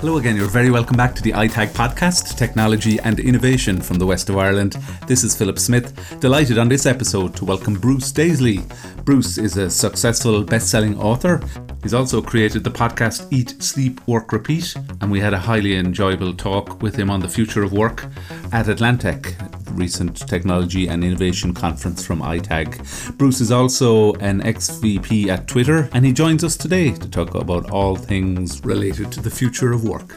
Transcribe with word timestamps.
Hello 0.00 0.16
again, 0.16 0.36
you're 0.36 0.46
very 0.46 0.70
welcome 0.70 0.96
back 0.96 1.12
to 1.16 1.22
the 1.22 1.32
iTag 1.32 1.70
podcast, 1.70 2.36
Technology 2.36 3.00
and 3.00 3.18
Innovation 3.18 3.80
from 3.80 3.98
the 3.98 4.06
West 4.06 4.28
of 4.28 4.36
Ireland. 4.36 4.76
This 5.08 5.24
is 5.24 5.36
Philip 5.36 5.58
Smith, 5.58 6.20
delighted 6.20 6.56
on 6.56 6.68
this 6.68 6.86
episode 6.86 7.34
to 7.34 7.44
welcome 7.44 7.74
Bruce 7.74 8.12
Daisley. 8.12 8.62
Bruce 9.04 9.38
is 9.38 9.56
a 9.56 9.68
successful 9.68 10.44
best 10.44 10.70
selling 10.70 10.96
author. 11.00 11.42
He's 11.82 11.94
also 11.94 12.20
created 12.20 12.64
the 12.64 12.70
podcast 12.70 13.26
Eat, 13.30 13.62
Sleep, 13.62 14.00
Work, 14.06 14.32
Repeat, 14.32 14.74
and 15.00 15.10
we 15.10 15.20
had 15.20 15.32
a 15.32 15.38
highly 15.38 15.76
enjoyable 15.76 16.34
talk 16.34 16.82
with 16.82 16.96
him 16.96 17.10
on 17.10 17.20
the 17.20 17.28
future 17.28 17.62
of 17.62 17.72
work 17.72 18.04
at 18.52 18.66
Atlantec, 18.66 19.34
recent 19.76 20.28
technology 20.28 20.88
and 20.88 21.04
innovation 21.04 21.54
conference 21.54 22.04
from 22.04 22.20
iTag. 22.20 23.16
Bruce 23.16 23.40
is 23.40 23.52
also 23.52 24.14
an 24.14 24.42
ex 24.42 24.68
VP 24.70 25.30
at 25.30 25.46
Twitter, 25.46 25.88
and 25.92 26.04
he 26.04 26.12
joins 26.12 26.42
us 26.42 26.56
today 26.56 26.90
to 26.90 27.08
talk 27.08 27.34
about 27.34 27.70
all 27.70 27.94
things 27.94 28.64
related 28.64 29.12
to 29.12 29.20
the 29.20 29.30
future 29.30 29.72
of 29.72 29.84
work. 29.84 30.16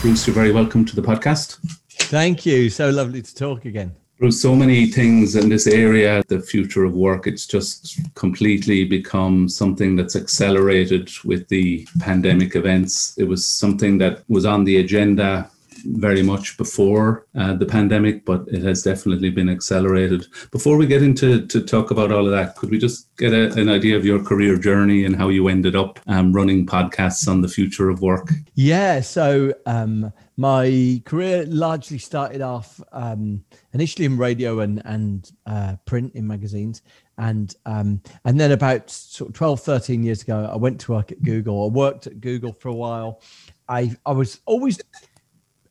Bruce, 0.00 0.26
you're 0.26 0.34
very 0.34 0.52
welcome 0.52 0.84
to 0.84 0.96
the 0.96 1.02
podcast. 1.02 1.58
Thank 1.90 2.46
you. 2.46 2.70
So 2.70 2.90
lovely 2.90 3.22
to 3.22 3.34
talk 3.34 3.64
again. 3.64 3.94
There's 4.18 4.40
so 4.40 4.56
many 4.56 4.86
things 4.86 5.36
in 5.36 5.50
this 5.50 5.66
area, 5.66 6.22
the 6.28 6.40
future 6.40 6.84
of 6.84 6.94
work, 6.94 7.26
it's 7.26 7.46
just 7.46 8.00
completely 8.14 8.84
become 8.84 9.46
something 9.46 9.94
that's 9.94 10.16
accelerated 10.16 11.10
with 11.22 11.46
the 11.48 11.86
pandemic 11.98 12.56
events. 12.56 13.16
It 13.18 13.24
was 13.24 13.46
something 13.46 13.98
that 13.98 14.24
was 14.26 14.46
on 14.46 14.64
the 14.64 14.78
agenda 14.78 15.50
very 15.94 16.22
much 16.22 16.56
before 16.56 17.26
uh, 17.34 17.54
the 17.54 17.66
pandemic, 17.66 18.24
but 18.24 18.46
it 18.48 18.62
has 18.62 18.82
definitely 18.82 19.30
been 19.30 19.48
accelerated. 19.48 20.26
Before 20.50 20.76
we 20.76 20.86
get 20.86 21.02
into 21.02 21.46
to 21.46 21.60
talk 21.60 21.90
about 21.90 22.12
all 22.12 22.24
of 22.24 22.32
that, 22.32 22.56
could 22.56 22.70
we 22.70 22.78
just 22.78 23.14
get 23.16 23.32
a, 23.32 23.52
an 23.60 23.68
idea 23.68 23.96
of 23.96 24.04
your 24.04 24.22
career 24.22 24.56
journey 24.56 25.04
and 25.04 25.16
how 25.16 25.28
you 25.28 25.48
ended 25.48 25.76
up 25.76 26.00
um, 26.06 26.32
running 26.32 26.66
podcasts 26.66 27.28
on 27.28 27.40
the 27.40 27.48
future 27.48 27.88
of 27.88 28.00
work? 28.00 28.30
Yeah, 28.54 29.00
so 29.00 29.54
um, 29.66 30.12
my 30.36 31.02
career 31.04 31.46
largely 31.46 31.98
started 31.98 32.42
off 32.42 32.80
um, 32.92 33.44
initially 33.72 34.04
in 34.04 34.18
radio 34.18 34.60
and 34.60 34.82
and 34.84 35.32
uh, 35.46 35.76
print 35.86 36.14
in 36.14 36.26
magazines. 36.26 36.82
And 37.18 37.54
um, 37.64 38.02
and 38.24 38.38
then 38.38 38.52
about 38.52 38.90
sort 38.90 39.30
of 39.30 39.36
12, 39.36 39.60
13 39.60 40.02
years 40.02 40.22
ago, 40.22 40.48
I 40.52 40.56
went 40.56 40.80
to 40.82 40.92
work 40.92 41.12
at 41.12 41.22
Google. 41.22 41.64
I 41.64 41.68
worked 41.68 42.06
at 42.06 42.20
Google 42.20 42.52
for 42.52 42.68
a 42.68 42.74
while. 42.74 43.22
I 43.68 43.96
I 44.04 44.12
was 44.12 44.40
always 44.44 44.78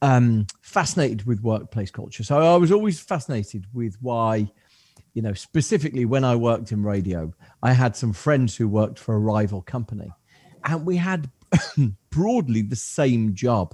um, 0.06 0.46
fascinated 0.62 1.26
with 1.26 1.42
workplace 1.42 1.90
culture. 1.90 2.24
So 2.24 2.40
I 2.40 2.58
was 2.58 2.72
always 2.72 3.00
fascinated 3.00 3.66
with 3.74 3.98
why, 4.02 4.52
you 5.16 5.24
know, 5.24 5.34
specifically 5.34 6.06
when 6.06 6.24
I 6.24 6.36
worked 6.36 6.72
in 6.72 6.84
radio, 6.84 7.34
I 7.64 7.74
had 7.74 7.96
some 7.96 8.14
friends 8.14 8.56
who 8.56 8.68
worked 8.68 9.00
for 9.00 9.16
a 9.16 9.20
rival 9.20 9.64
company 9.64 10.12
and 10.64 10.86
we 10.86 10.98
had 10.98 11.32
broadly 12.12 12.62
the 12.62 12.76
same 12.76 13.34
job. 13.34 13.74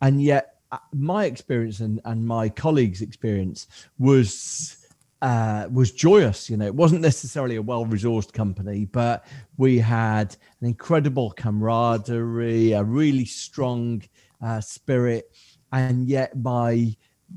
And 0.00 0.22
yet 0.22 0.54
uh, 0.72 0.78
my 0.94 1.26
experience 1.26 1.80
and, 1.80 2.00
and 2.06 2.26
my 2.26 2.48
colleagues' 2.48 3.02
experience 3.02 3.66
was 3.98 4.78
uh, 5.20 5.68
was 5.70 5.92
joyous. 5.92 6.48
You 6.48 6.56
know, 6.56 6.64
it 6.64 6.74
wasn't 6.74 7.02
necessarily 7.02 7.56
a 7.56 7.62
well 7.62 7.84
resourced 7.84 8.32
company, 8.32 8.86
but 8.86 9.26
we 9.58 9.76
had 9.78 10.34
an 10.62 10.68
incredible 10.68 11.32
camaraderie, 11.32 12.72
a 12.72 12.82
really 12.82 13.26
strong 13.26 14.02
uh, 14.42 14.60
spirit, 14.60 15.30
and 15.72 16.08
yet 16.08 16.36
my 16.36 16.96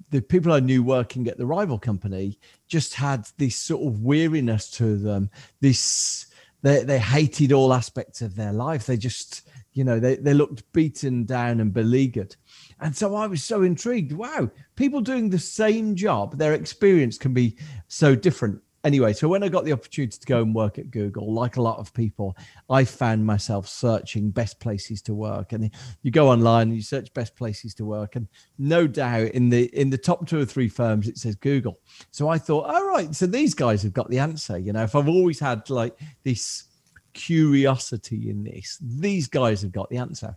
the 0.09 0.21
people 0.21 0.51
I 0.51 0.59
knew 0.59 0.83
working 0.83 1.27
at 1.27 1.37
the 1.37 1.45
rival 1.45 1.77
company 1.77 2.39
just 2.67 2.95
had 2.95 3.27
this 3.37 3.55
sort 3.55 3.85
of 3.85 4.01
weariness 4.01 4.69
to 4.71 4.97
them. 4.97 5.29
This 5.61 6.27
they 6.63 6.83
they 6.83 6.99
hated 6.99 7.51
all 7.51 7.73
aspects 7.73 8.21
of 8.21 8.35
their 8.35 8.53
life. 8.53 8.85
They 8.85 8.97
just 8.97 9.47
you 9.73 9.83
know 9.83 9.99
they 9.99 10.15
they 10.15 10.33
looked 10.33 10.71
beaten 10.73 11.25
down 11.25 11.59
and 11.59 11.73
beleaguered. 11.73 12.35
And 12.79 12.95
so 12.95 13.15
I 13.15 13.27
was 13.27 13.43
so 13.43 13.61
intrigued. 13.61 14.13
Wow, 14.13 14.49
people 14.75 15.01
doing 15.01 15.29
the 15.29 15.39
same 15.39 15.95
job, 15.95 16.37
their 16.37 16.53
experience 16.53 17.17
can 17.17 17.33
be 17.33 17.57
so 17.87 18.15
different 18.15 18.62
anyway, 18.83 19.13
so 19.13 19.27
when 19.27 19.43
I 19.43 19.49
got 19.49 19.65
the 19.65 19.73
opportunity 19.73 20.17
to 20.17 20.25
go 20.25 20.41
and 20.41 20.53
work 20.53 20.77
at 20.77 20.91
Google, 20.91 21.33
like 21.33 21.57
a 21.57 21.61
lot 21.61 21.79
of 21.79 21.93
people, 21.93 22.35
I 22.69 22.83
found 22.83 23.25
myself 23.25 23.67
searching 23.67 24.29
best 24.29 24.59
places 24.59 25.01
to 25.03 25.13
work. 25.13 25.53
And 25.53 25.71
you 26.01 26.11
go 26.11 26.29
online 26.29 26.69
and 26.69 26.75
you 26.75 26.81
search 26.81 27.13
best 27.13 27.35
places 27.35 27.73
to 27.75 27.85
work, 27.85 28.15
and 28.15 28.27
no 28.57 28.87
doubt 28.87 29.29
in 29.29 29.49
the 29.49 29.65
in 29.79 29.89
the 29.89 29.97
top 29.97 30.27
two 30.27 30.39
or 30.39 30.45
three 30.45 30.69
firms 30.69 31.07
it 31.07 31.17
says 31.17 31.35
Google. 31.35 31.79
So 32.11 32.29
I 32.29 32.37
thought, 32.37 32.73
all 32.73 32.87
right, 32.87 33.13
so 33.15 33.25
these 33.25 33.53
guys 33.53 33.83
have 33.83 33.93
got 33.93 34.09
the 34.09 34.19
answer. 34.19 34.57
You 34.57 34.73
know, 34.73 34.83
if 34.83 34.95
I've 34.95 35.09
always 35.09 35.39
had 35.39 35.69
like 35.69 35.97
this 36.23 36.65
curiosity 37.13 38.29
in 38.29 38.43
this, 38.43 38.77
these 38.81 39.27
guys 39.27 39.61
have 39.61 39.71
got 39.71 39.89
the 39.89 39.97
answer. 39.97 40.35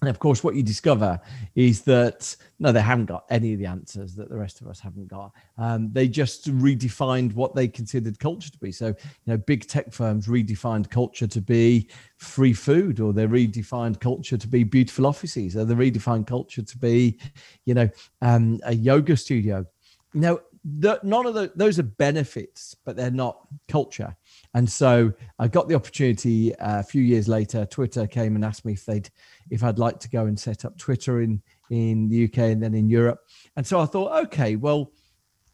And 0.00 0.10
of 0.10 0.18
course, 0.18 0.44
what 0.44 0.54
you 0.54 0.62
discover 0.62 1.18
is 1.54 1.82
that 1.82 2.36
no, 2.58 2.70
they 2.72 2.80
haven't 2.80 3.06
got 3.06 3.24
any 3.30 3.52
of 3.52 3.58
the 3.58 3.66
answers 3.66 4.14
that 4.14 4.28
the 4.28 4.36
rest 4.36 4.60
of 4.60 4.66
us 4.66 4.78
haven't 4.78 5.08
got. 5.08 5.32
Um, 5.58 5.90
they 5.92 6.06
just 6.06 6.50
redefined 6.58 7.34
what 7.34 7.54
they 7.54 7.66
considered 7.66 8.18
culture 8.18 8.50
to 8.50 8.58
be. 8.58 8.72
So, 8.72 8.88
you 8.88 8.94
know, 9.26 9.36
big 9.38 9.66
tech 9.66 9.92
firms 9.92 10.26
redefined 10.26 10.90
culture 10.90 11.26
to 11.26 11.40
be 11.40 11.88
free 12.18 12.52
food, 12.52 13.00
or 13.00 13.12
they 13.12 13.26
redefined 13.26 14.00
culture 14.00 14.36
to 14.36 14.48
be 14.48 14.64
beautiful 14.64 15.06
offices, 15.06 15.56
or 15.56 15.64
they 15.64 15.74
redefined 15.74 16.26
culture 16.26 16.62
to 16.62 16.78
be, 16.78 17.18
you 17.64 17.74
know, 17.74 17.88
um, 18.20 18.60
a 18.64 18.74
yoga 18.74 19.16
studio. 19.16 19.64
Know, 20.12 20.40
the, 20.78 20.98
none 21.02 21.26
of 21.26 21.34
the, 21.34 21.52
those 21.54 21.78
are 21.78 21.84
benefits, 21.84 22.74
but 22.84 22.96
they're 22.96 23.10
not 23.10 23.38
culture. 23.68 24.16
And 24.56 24.72
so 24.72 25.12
I 25.38 25.48
got 25.48 25.68
the 25.68 25.74
opportunity 25.74 26.56
uh, 26.56 26.80
a 26.80 26.82
few 26.82 27.02
years 27.02 27.28
later. 27.28 27.66
Twitter 27.66 28.06
came 28.06 28.36
and 28.36 28.44
asked 28.44 28.64
me 28.64 28.72
if 28.72 28.86
they'd 28.86 29.10
if 29.50 29.62
I'd 29.62 29.78
like 29.78 30.00
to 30.00 30.08
go 30.08 30.24
and 30.24 30.40
set 30.40 30.64
up 30.64 30.78
Twitter 30.78 31.20
in 31.20 31.42
in 31.68 32.08
the 32.08 32.24
UK 32.24 32.38
and 32.38 32.62
then 32.62 32.72
in 32.72 32.88
Europe. 32.88 33.20
And 33.56 33.66
so 33.66 33.80
I 33.80 33.84
thought, 33.84 34.24
okay, 34.24 34.56
well, 34.56 34.92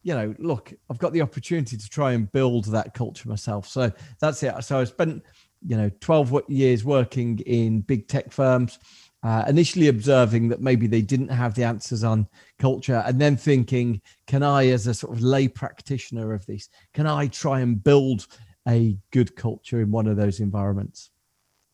you 0.04 0.14
know, 0.14 0.32
look, 0.38 0.72
I've 0.88 0.98
got 0.98 1.12
the 1.12 1.20
opportunity 1.20 1.76
to 1.76 1.88
try 1.88 2.12
and 2.12 2.30
build 2.30 2.66
that 2.66 2.94
culture 2.94 3.28
myself. 3.28 3.66
So 3.66 3.90
that's 4.20 4.40
it. 4.44 4.54
So 4.62 4.78
I 4.78 4.84
spent, 4.84 5.24
you 5.66 5.76
know, 5.76 5.90
12 5.98 6.42
years 6.48 6.84
working 6.84 7.40
in 7.40 7.80
big 7.80 8.06
tech 8.06 8.30
firms, 8.30 8.78
uh, 9.24 9.44
initially 9.48 9.88
observing 9.88 10.48
that 10.50 10.60
maybe 10.60 10.86
they 10.86 11.02
didn't 11.02 11.28
have 11.28 11.56
the 11.56 11.64
answers 11.64 12.04
on 12.04 12.28
culture, 12.60 13.02
and 13.04 13.20
then 13.20 13.36
thinking, 13.36 14.00
can 14.28 14.44
I, 14.44 14.68
as 14.68 14.86
a 14.86 14.94
sort 14.94 15.16
of 15.16 15.22
lay 15.22 15.48
practitioner 15.48 16.34
of 16.34 16.46
this, 16.46 16.68
can 16.94 17.08
I 17.08 17.26
try 17.26 17.60
and 17.60 17.82
build 17.82 18.28
a 18.68 18.96
good 19.10 19.34
culture 19.36 19.80
in 19.80 19.90
one 19.90 20.06
of 20.06 20.16
those 20.16 20.40
environments. 20.40 21.10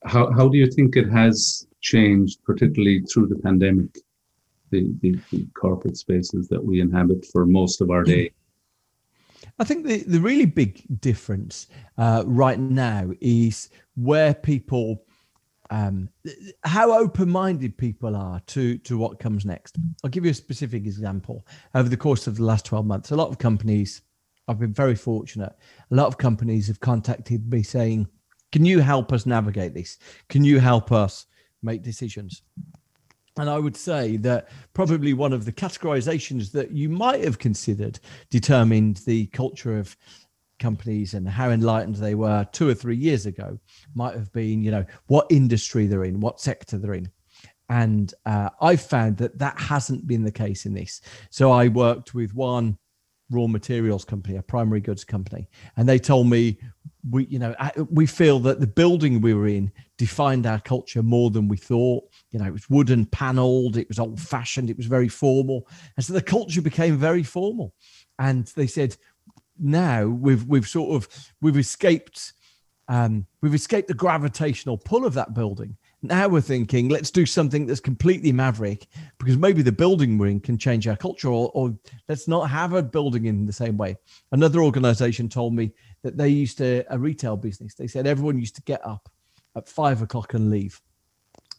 How, 0.04 0.30
how 0.32 0.48
do 0.48 0.58
you 0.58 0.70
think 0.70 0.96
it 0.96 1.10
has 1.10 1.66
changed, 1.80 2.42
particularly 2.44 3.02
through 3.02 3.28
the 3.28 3.36
pandemic, 3.36 3.98
the, 4.70 4.92
the, 5.00 5.18
the 5.32 5.46
corporate 5.54 5.96
spaces 5.96 6.48
that 6.48 6.64
we 6.64 6.80
inhabit 6.80 7.26
for 7.32 7.46
most 7.46 7.80
of 7.80 7.90
our 7.90 8.04
day? 8.04 8.32
I 9.58 9.64
think 9.64 9.86
the, 9.86 9.98
the 10.04 10.20
really 10.20 10.46
big 10.46 10.84
difference 11.00 11.66
uh, 11.96 12.22
right 12.26 12.58
now 12.58 13.10
is 13.20 13.70
where 13.96 14.34
people, 14.34 15.04
um, 15.70 16.08
how 16.62 16.92
open 16.92 17.28
minded 17.28 17.76
people 17.76 18.14
are 18.14 18.40
to, 18.46 18.78
to 18.78 18.96
what 18.96 19.18
comes 19.18 19.44
next. 19.44 19.76
I'll 20.04 20.10
give 20.10 20.24
you 20.24 20.30
a 20.30 20.34
specific 20.34 20.86
example. 20.86 21.44
Over 21.74 21.88
the 21.88 21.96
course 21.96 22.28
of 22.28 22.36
the 22.36 22.44
last 22.44 22.66
12 22.66 22.86
months, 22.86 23.10
a 23.10 23.16
lot 23.16 23.30
of 23.30 23.38
companies 23.38 24.02
I've 24.48 24.58
been 24.58 24.72
very 24.72 24.94
fortunate. 24.94 25.52
A 25.90 25.94
lot 25.94 26.06
of 26.06 26.18
companies 26.18 26.66
have 26.68 26.80
contacted 26.80 27.50
me 27.50 27.62
saying, 27.62 28.08
Can 28.50 28.64
you 28.64 28.80
help 28.80 29.12
us 29.12 29.26
navigate 29.26 29.74
this? 29.74 29.98
Can 30.28 30.42
you 30.42 30.58
help 30.58 30.90
us 30.90 31.26
make 31.62 31.82
decisions? 31.82 32.42
And 33.36 33.48
I 33.48 33.58
would 33.58 33.76
say 33.76 34.16
that 34.18 34.48
probably 34.74 35.12
one 35.12 35.32
of 35.32 35.44
the 35.44 35.52
categorizations 35.52 36.50
that 36.52 36.72
you 36.72 36.88
might 36.88 37.22
have 37.22 37.38
considered 37.38 38.00
determined 38.30 38.96
the 39.06 39.26
culture 39.26 39.78
of 39.78 39.96
companies 40.58 41.14
and 41.14 41.28
how 41.28 41.50
enlightened 41.50 41.94
they 41.96 42.16
were 42.16 42.46
two 42.50 42.68
or 42.68 42.74
three 42.74 42.96
years 42.96 43.26
ago 43.26 43.58
might 43.94 44.14
have 44.14 44.32
been, 44.32 44.64
you 44.64 44.72
know, 44.72 44.84
what 45.06 45.26
industry 45.30 45.86
they're 45.86 46.04
in, 46.04 46.18
what 46.18 46.40
sector 46.40 46.78
they're 46.78 46.94
in. 46.94 47.08
And 47.68 48.12
uh, 48.26 48.48
I've 48.60 48.80
found 48.80 49.18
that 49.18 49.38
that 49.38 49.58
hasn't 49.60 50.06
been 50.06 50.24
the 50.24 50.32
case 50.32 50.66
in 50.66 50.74
this. 50.74 51.00
So 51.30 51.52
I 51.52 51.68
worked 51.68 52.14
with 52.14 52.34
one 52.34 52.78
raw 53.30 53.46
materials 53.46 54.04
company, 54.04 54.36
a 54.36 54.42
primary 54.42 54.80
goods 54.80 55.04
company, 55.04 55.48
and 55.76 55.88
they 55.88 55.98
told 55.98 56.28
me 56.28 56.58
we, 57.10 57.26
you 57.26 57.38
know, 57.38 57.54
we 57.90 58.06
feel 58.06 58.40
that 58.40 58.60
the 58.60 58.66
building 58.66 59.20
we 59.20 59.32
were 59.32 59.46
in 59.46 59.72
defined 59.96 60.46
our 60.46 60.60
culture 60.60 61.02
more 61.02 61.30
than 61.30 61.48
we 61.48 61.56
thought. 61.56 62.04
You 62.30 62.38
know, 62.40 62.46
it 62.46 62.52
was 62.52 62.68
wooden 62.68 63.06
paneled, 63.06 63.76
it 63.76 63.88
was 63.88 63.98
old 63.98 64.20
fashioned, 64.20 64.68
it 64.70 64.76
was 64.76 64.86
very 64.86 65.08
formal, 65.08 65.68
and 65.96 66.04
so 66.04 66.12
the 66.12 66.22
culture 66.22 66.62
became 66.62 66.96
very 66.96 67.22
formal. 67.22 67.74
And 68.18 68.46
they 68.56 68.66
said, 68.66 68.96
now 69.58 70.06
we've 70.06 70.44
we've 70.44 70.68
sort 70.68 70.94
of 70.94 71.08
we've 71.40 71.56
escaped 71.56 72.32
um, 72.88 73.26
we've 73.42 73.54
escaped 73.54 73.88
the 73.88 73.94
gravitational 73.94 74.78
pull 74.78 75.04
of 75.04 75.14
that 75.14 75.34
building 75.34 75.76
now 76.02 76.28
we're 76.28 76.40
thinking, 76.40 76.88
let's 76.88 77.10
do 77.10 77.26
something 77.26 77.66
that's 77.66 77.80
completely 77.80 78.30
maverick 78.30 78.86
because 79.18 79.36
maybe 79.36 79.62
the 79.62 79.72
building 79.72 80.16
we're 80.16 80.28
in 80.28 80.40
can 80.40 80.56
change 80.56 80.86
our 80.86 80.96
culture, 80.96 81.28
or, 81.28 81.50
or 81.54 81.76
let's 82.08 82.28
not 82.28 82.50
have 82.50 82.72
a 82.72 82.82
building 82.82 83.26
in 83.26 83.46
the 83.46 83.52
same 83.52 83.76
way. 83.76 83.96
Another 84.30 84.60
organization 84.62 85.28
told 85.28 85.54
me 85.54 85.72
that 86.02 86.16
they 86.16 86.28
used 86.28 86.58
to, 86.58 86.84
a 86.88 86.98
retail 86.98 87.36
business, 87.36 87.74
they 87.74 87.88
said 87.88 88.06
everyone 88.06 88.38
used 88.38 88.54
to 88.56 88.62
get 88.62 88.86
up 88.86 89.08
at 89.56 89.68
five 89.68 90.00
o'clock 90.00 90.34
and 90.34 90.50
leave. 90.50 90.80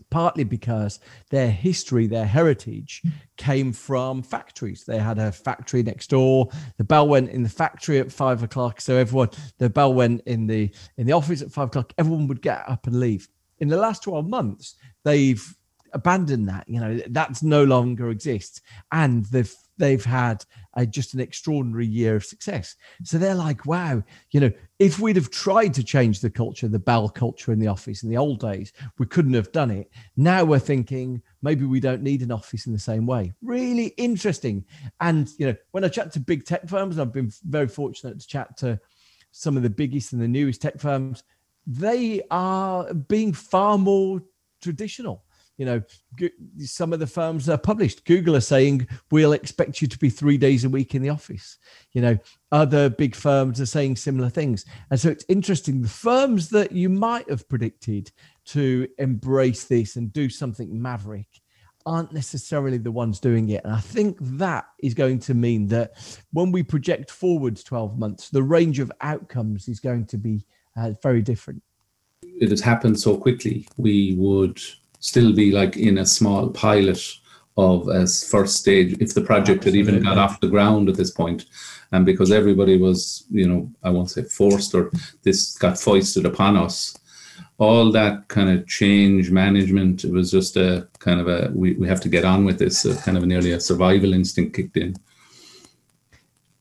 partly 0.09 0.43
because 0.43 0.99
their 1.29 1.49
history, 1.49 2.07
their 2.07 2.25
heritage 2.25 3.01
came 3.37 3.71
from 3.73 4.21
factories. 4.23 4.83
They 4.85 4.97
had 4.97 5.19
a 5.19 5.31
factory 5.31 5.83
next 5.83 6.09
door. 6.09 6.49
The 6.77 6.83
bell 6.83 7.07
went 7.07 7.29
in 7.29 7.43
the 7.43 7.49
factory 7.49 7.99
at 7.99 8.11
five 8.11 8.43
o'clock. 8.43 8.81
So 8.81 8.95
everyone, 8.95 9.29
the 9.57 9.69
bell 9.69 9.93
went 9.93 10.21
in 10.25 10.47
the 10.47 10.71
in 10.97 11.05
the 11.05 11.13
office 11.13 11.41
at 11.41 11.51
five 11.51 11.67
o'clock. 11.67 11.93
Everyone 11.97 12.27
would 12.27 12.41
get 12.41 12.67
up 12.67 12.87
and 12.87 12.99
leave. 12.99 13.27
In 13.59 13.67
the 13.67 13.77
last 13.77 14.03
12 14.03 14.27
months, 14.27 14.75
they've 15.03 15.55
abandoned 15.93 16.47
that. 16.49 16.67
You 16.67 16.79
know, 16.79 17.01
that's 17.09 17.43
no 17.43 17.63
longer 17.63 18.09
exists. 18.09 18.61
And 18.91 19.25
they've 19.25 19.53
they've 19.79 20.03
had 20.03 20.45
a, 20.75 20.85
just 20.85 21.13
an 21.13 21.19
extraordinary 21.19 21.87
year 21.87 22.17
of 22.17 22.25
success. 22.25 22.75
So 23.03 23.17
they're 23.17 23.33
like, 23.33 23.65
wow, 23.65 24.03
you 24.31 24.41
know, 24.41 24.51
if 24.77 24.99
we'd 24.99 25.15
have 25.15 25.31
tried 25.31 25.73
to 25.75 25.83
change 25.83 26.19
the 26.19 26.29
culture, 26.29 26.67
the 26.67 26.77
bell 26.77 27.09
culture 27.09 27.51
in 27.51 27.59
the 27.59 27.67
office 27.67 28.03
in 28.03 28.09
the 28.09 28.17
old 28.17 28.39
days, 28.39 28.71
we 28.99 29.07
couldn't 29.07 29.33
have 29.33 29.51
done 29.51 29.71
it. 29.71 29.89
Now 30.15 30.43
we're 30.43 30.59
thinking 30.59 31.21
maybe 31.41 31.65
we 31.65 31.79
don't 31.79 32.03
need 32.03 32.21
an 32.21 32.31
office 32.31 32.67
in 32.67 32.73
the 32.73 32.79
same 32.79 33.07
way. 33.07 33.33
Really 33.41 33.87
interesting. 33.97 34.65
And, 34.99 35.29
you 35.37 35.47
know, 35.47 35.55
when 35.71 35.83
I 35.83 35.87
chat 35.87 36.11
to 36.13 36.19
big 36.19 36.45
tech 36.45 36.67
firms, 36.67 36.99
I've 36.99 37.13
been 37.13 37.31
very 37.47 37.67
fortunate 37.67 38.19
to 38.19 38.27
chat 38.27 38.57
to 38.57 38.79
some 39.31 39.57
of 39.57 39.63
the 39.63 39.69
biggest 39.69 40.13
and 40.13 40.21
the 40.21 40.27
newest 40.27 40.61
tech 40.61 40.79
firms, 40.79 41.23
they 41.67 42.21
are 42.31 42.93
being 42.93 43.33
far 43.33 43.77
more 43.77 44.21
traditional. 44.61 45.23
You 45.57 45.65
know 45.65 45.81
some 46.59 46.93
of 46.93 46.99
the 46.99 47.07
firms 47.07 47.49
are 47.49 47.57
published 47.57 48.05
google 48.05 48.37
are 48.37 48.41
saying 48.41 48.87
we'll 49.11 49.33
expect 49.33 49.81
you 49.81 49.89
to 49.89 49.99
be 49.99 50.09
three 50.09 50.37
days 50.37 50.63
a 50.63 50.69
week 50.69 50.95
in 50.95 51.01
the 51.01 51.09
office. 51.09 51.57
You 51.91 52.01
know 52.01 52.17
other 52.53 52.89
big 52.89 53.13
firms 53.13 53.59
are 53.59 53.65
saying 53.65 53.97
similar 53.97 54.29
things. 54.29 54.65
And 54.89 54.97
so 54.97 55.09
it's 55.09 55.25
interesting 55.27 55.81
the 55.81 55.89
firms 55.89 56.49
that 56.51 56.71
you 56.71 56.87
might 56.87 57.29
have 57.29 57.47
predicted 57.49 58.09
to 58.45 58.87
embrace 58.99 59.65
this 59.65 59.97
and 59.97 60.13
do 60.13 60.29
something 60.29 60.81
maverick 60.81 61.27
aren't 61.85 62.13
necessarily 62.13 62.77
the 62.77 62.91
ones 62.91 63.19
doing 63.19 63.49
it. 63.49 63.61
And 63.65 63.73
i 63.73 63.81
think 63.81 64.17
that 64.21 64.65
is 64.81 64.93
going 64.93 65.19
to 65.19 65.33
mean 65.33 65.67
that 65.67 65.91
when 66.31 66.53
we 66.53 66.63
project 66.63 67.11
forwards 67.11 67.65
12 67.65 67.99
months 67.99 68.29
the 68.29 68.43
range 68.43 68.79
of 68.79 68.93
outcomes 69.01 69.67
is 69.67 69.81
going 69.81 70.05
to 70.05 70.17
be 70.17 70.45
uh, 70.79 70.93
very 71.01 71.21
different. 71.21 71.61
It 72.23 72.49
has 72.49 72.61
happened 72.61 72.99
so 72.99 73.17
quickly 73.17 73.67
we 73.77 74.15
would 74.17 74.59
still 74.99 75.33
be 75.33 75.51
like 75.51 75.77
in 75.77 75.97
a 75.97 76.05
small 76.05 76.49
pilot 76.49 77.01
of 77.57 77.89
as 77.89 78.29
first 78.29 78.57
stage 78.57 78.95
if 78.99 79.13
the 79.13 79.21
project 79.21 79.65
Absolutely. 79.65 79.79
had 79.79 79.89
even 79.89 80.03
got 80.03 80.17
off 80.17 80.39
the 80.39 80.47
ground 80.47 80.89
at 80.89 80.95
this 80.95 81.11
point. 81.11 81.45
And 81.91 82.05
because 82.05 82.31
everybody 82.31 82.77
was 82.77 83.25
you 83.31 83.47
know 83.47 83.71
i 83.83 83.89
won't 83.89 84.11
say 84.11 84.23
forced 84.23 84.75
or 84.75 84.91
this 85.23 85.57
got 85.57 85.77
foisted 85.77 86.25
upon 86.25 86.55
us 86.55 86.95
all 87.57 87.91
that 87.91 88.27
kind 88.27 88.49
of 88.49 88.67
change 88.67 89.31
management 89.31 90.03
it 90.03 90.11
was 90.11 90.31
just 90.31 90.55
a 90.55 90.87
kind 90.99 91.19
of 91.19 91.27
a 91.27 91.51
we, 91.53 91.73
we 91.73 91.87
have 91.87 92.01
to 92.01 92.09
get 92.09 92.25
on 92.25 92.45
with 92.45 92.59
this 92.59 92.85
kind 93.03 93.17
of 93.17 93.25
nearly 93.25 93.51
a 93.53 93.59
survival 93.59 94.13
instinct 94.13 94.55
kicked 94.55 94.77
in 94.77 94.95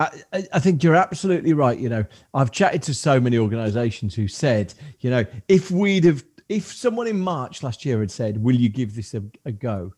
I, 0.01 0.47
I 0.53 0.59
think 0.61 0.83
you're 0.83 0.95
absolutely 0.95 1.53
right. 1.53 1.79
You 1.79 1.89
know, 1.89 2.05
I've 2.33 2.53
chatted 2.53 2.83
to 2.85 2.95
so 2.95 3.19
many 3.19 3.37
organizations 3.39 4.15
who 4.15 4.29
said, 4.29 4.73
you 5.01 5.11
know, 5.11 5.25
if 5.49 5.71
we'd 5.71 6.05
have 6.05 6.25
if 6.49 6.73
someone 6.73 7.07
in 7.07 7.21
March 7.21 7.63
last 7.63 7.85
year 7.85 8.01
had 8.01 8.11
said, 8.11 8.43
"Will 8.43 8.55
you 8.55 8.69
give 8.69 8.95
this 8.95 9.15
a, 9.15 9.23
a 9.45 9.53
go?" 9.53 9.93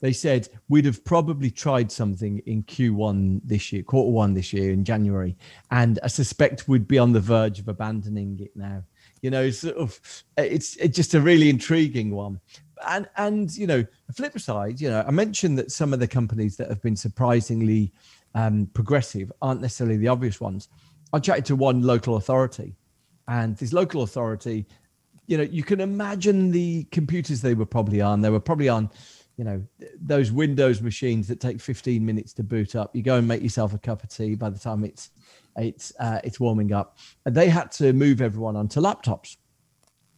They 0.00 0.12
said 0.12 0.48
we'd 0.68 0.86
have 0.86 1.04
probably 1.04 1.50
tried 1.50 1.92
something 1.92 2.38
in 2.46 2.62
Q1 2.62 3.42
this 3.44 3.70
year, 3.70 3.82
quarter 3.82 4.10
one 4.10 4.32
this 4.32 4.52
year 4.52 4.72
in 4.72 4.84
January, 4.84 5.36
and 5.70 5.98
I 6.02 6.06
suspect 6.06 6.68
we'd 6.68 6.88
be 6.88 6.98
on 6.98 7.12
the 7.12 7.20
verge 7.20 7.58
of 7.58 7.68
abandoning 7.68 8.40
it 8.40 8.56
now. 8.56 8.82
You 9.20 9.30
know, 9.30 9.50
sort 9.50 9.76
of, 9.76 10.00
it's, 10.38 10.76
it's 10.76 10.96
just 10.96 11.12
a 11.12 11.20
really 11.20 11.50
intriguing 11.50 12.12
one. 12.12 12.40
And 12.86 13.08
and 13.16 13.56
you 13.56 13.66
know, 13.66 13.84
the 14.06 14.12
flip 14.12 14.38
side, 14.38 14.80
you 14.80 14.90
know, 14.90 15.04
I 15.06 15.10
mentioned 15.10 15.58
that 15.58 15.70
some 15.70 15.92
of 15.92 16.00
the 16.00 16.08
companies 16.08 16.56
that 16.56 16.68
have 16.68 16.82
been 16.82 16.96
surprisingly 16.96 17.92
um, 18.34 18.70
progressive 18.74 19.30
aren't 19.42 19.60
necessarily 19.60 19.96
the 19.96 20.08
obvious 20.08 20.40
ones. 20.40 20.68
I 21.12 21.18
chatted 21.18 21.44
to 21.46 21.56
one 21.56 21.82
local 21.82 22.16
authority, 22.16 22.76
and 23.28 23.56
this 23.56 23.72
local 23.72 24.02
authority 24.02 24.66
you 25.30 25.36
know, 25.36 25.44
you 25.44 25.62
can 25.62 25.80
imagine 25.80 26.50
the 26.50 26.82
computers 26.90 27.40
they 27.40 27.54
were 27.54 27.64
probably 27.64 28.00
on. 28.00 28.20
They 28.20 28.30
were 28.30 28.40
probably 28.40 28.68
on, 28.68 28.90
you 29.36 29.44
know, 29.44 29.64
those 30.00 30.32
Windows 30.32 30.82
machines 30.82 31.28
that 31.28 31.38
take 31.38 31.60
15 31.60 32.04
minutes 32.04 32.32
to 32.32 32.42
boot 32.42 32.74
up. 32.74 32.96
You 32.96 33.02
go 33.02 33.14
and 33.14 33.28
make 33.28 33.40
yourself 33.40 33.72
a 33.72 33.78
cup 33.78 34.02
of 34.02 34.08
tea 34.08 34.34
by 34.34 34.50
the 34.50 34.58
time 34.58 34.82
it's 34.82 35.10
it's 35.56 35.92
uh, 36.00 36.18
it's 36.24 36.40
warming 36.40 36.72
up. 36.72 36.98
And 37.26 37.34
they 37.36 37.48
had 37.48 37.70
to 37.72 37.92
move 37.92 38.20
everyone 38.20 38.56
onto 38.56 38.80
laptops. 38.80 39.36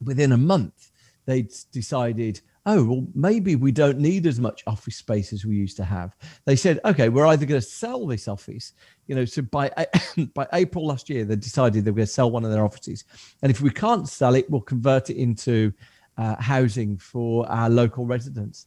Within 0.02 0.32
a 0.32 0.38
month, 0.38 0.90
they 1.26 1.46
decided 1.72 2.40
oh, 2.66 2.84
well, 2.84 3.06
maybe 3.14 3.56
we 3.56 3.72
don't 3.72 3.98
need 3.98 4.26
as 4.26 4.38
much 4.38 4.62
office 4.66 4.96
space 4.96 5.32
as 5.32 5.44
we 5.44 5.56
used 5.56 5.76
to 5.76 5.84
have. 5.84 6.16
They 6.44 6.56
said, 6.56 6.80
okay, 6.84 7.08
we're 7.08 7.26
either 7.26 7.46
going 7.46 7.60
to 7.60 7.66
sell 7.66 8.06
this 8.06 8.28
office, 8.28 8.72
you 9.06 9.14
know, 9.14 9.24
so 9.24 9.42
by 9.42 9.70
by 10.34 10.46
April 10.52 10.86
last 10.86 11.10
year, 11.10 11.24
they 11.24 11.36
decided 11.36 11.84
they 11.84 11.90
were 11.90 11.96
going 11.96 12.06
to 12.06 12.12
sell 12.12 12.30
one 12.30 12.44
of 12.44 12.52
their 12.52 12.64
offices. 12.64 13.04
And 13.42 13.50
if 13.50 13.60
we 13.60 13.70
can't 13.70 14.08
sell 14.08 14.34
it, 14.34 14.48
we'll 14.50 14.60
convert 14.60 15.10
it 15.10 15.16
into 15.16 15.72
uh, 16.16 16.40
housing 16.40 16.98
for 16.98 17.48
our 17.50 17.68
local 17.68 18.06
residents. 18.06 18.66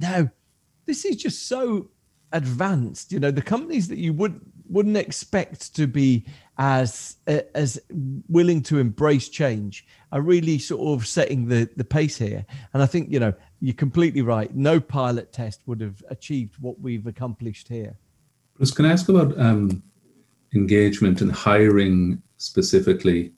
Now, 0.00 0.30
this 0.86 1.04
is 1.04 1.16
just 1.16 1.46
so 1.46 1.90
advanced. 2.32 3.12
You 3.12 3.20
know, 3.20 3.30
the 3.30 3.42
companies 3.42 3.88
that 3.88 3.98
you 3.98 4.12
would 4.14 4.40
wouldn't 4.68 4.96
expect 4.96 5.74
to 5.76 5.86
be 5.86 6.26
as 6.58 7.16
as 7.26 7.80
willing 8.28 8.62
to 8.62 8.78
embrace 8.78 9.28
change. 9.28 9.86
Are 10.12 10.20
really 10.20 10.58
sort 10.58 10.80
of 10.88 11.06
setting 11.06 11.48
the 11.48 11.68
the 11.76 11.84
pace 11.84 12.16
here. 12.16 12.44
And 12.72 12.82
i 12.82 12.86
think 12.86 13.10
you 13.10 13.20
know 13.20 13.34
you're 13.60 13.74
completely 13.74 14.22
right. 14.22 14.54
No 14.54 14.80
pilot 14.80 15.32
test 15.32 15.62
would 15.66 15.80
have 15.80 16.02
achieved 16.10 16.56
what 16.60 16.80
we've 16.80 17.06
accomplished 17.06 17.68
here. 17.68 17.96
Bruce, 18.56 18.70
can 18.70 18.86
i 18.86 18.92
ask 18.92 19.08
about 19.08 19.38
um, 19.38 19.82
engagement 20.54 21.20
and 21.20 21.32
hiring 21.32 22.22
specifically? 22.36 23.32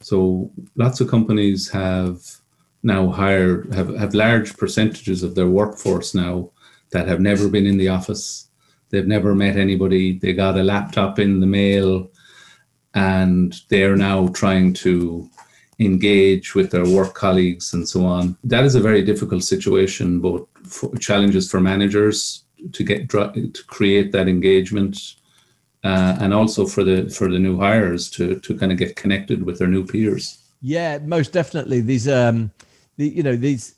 So 0.00 0.50
lots 0.76 1.00
of 1.00 1.10
companies 1.10 1.68
have 1.70 2.24
now 2.82 3.08
hired 3.08 3.72
have, 3.74 3.94
have 3.96 4.14
large 4.14 4.56
percentages 4.56 5.22
of 5.22 5.34
their 5.34 5.48
workforce 5.48 6.14
now 6.14 6.50
that 6.92 7.06
have 7.06 7.20
never 7.20 7.48
been 7.48 7.66
in 7.66 7.76
the 7.76 7.88
office 7.88 8.49
they've 8.90 9.06
never 9.06 9.34
met 9.34 9.56
anybody 9.56 10.18
they 10.18 10.32
got 10.32 10.58
a 10.58 10.62
laptop 10.62 11.18
in 11.18 11.40
the 11.40 11.46
mail 11.46 12.10
and 12.94 13.60
they're 13.68 13.96
now 13.96 14.28
trying 14.28 14.72
to 14.72 15.28
engage 15.80 16.54
with 16.54 16.70
their 16.70 16.84
work 16.84 17.14
colleagues 17.14 17.72
and 17.72 17.88
so 17.88 18.04
on. 18.04 18.36
That 18.44 18.64
is 18.64 18.74
a 18.74 18.80
very 18.80 19.02
difficult 19.02 19.42
situation, 19.42 20.20
both 20.20 20.46
for 20.64 20.94
challenges 20.96 21.50
for 21.50 21.60
managers 21.60 22.44
to 22.72 22.84
get 22.84 23.08
to 23.08 23.52
create 23.66 24.12
that 24.12 24.28
engagement, 24.28 25.14
uh, 25.82 26.18
and 26.20 26.34
also 26.34 26.66
for 26.66 26.84
the 26.84 27.08
for 27.08 27.30
the 27.30 27.38
new 27.38 27.58
hires 27.58 28.10
to 28.10 28.38
to 28.40 28.56
kind 28.56 28.70
of 28.70 28.78
get 28.78 28.96
connected 28.96 29.42
with 29.42 29.58
their 29.58 29.68
new 29.68 29.84
peers. 29.84 30.38
Yeah, 30.60 30.98
most 30.98 31.32
definitely. 31.32 31.80
These 31.80 32.08
um, 32.08 32.52
the 32.96 33.08
you 33.08 33.22
know 33.22 33.36
these. 33.36 33.74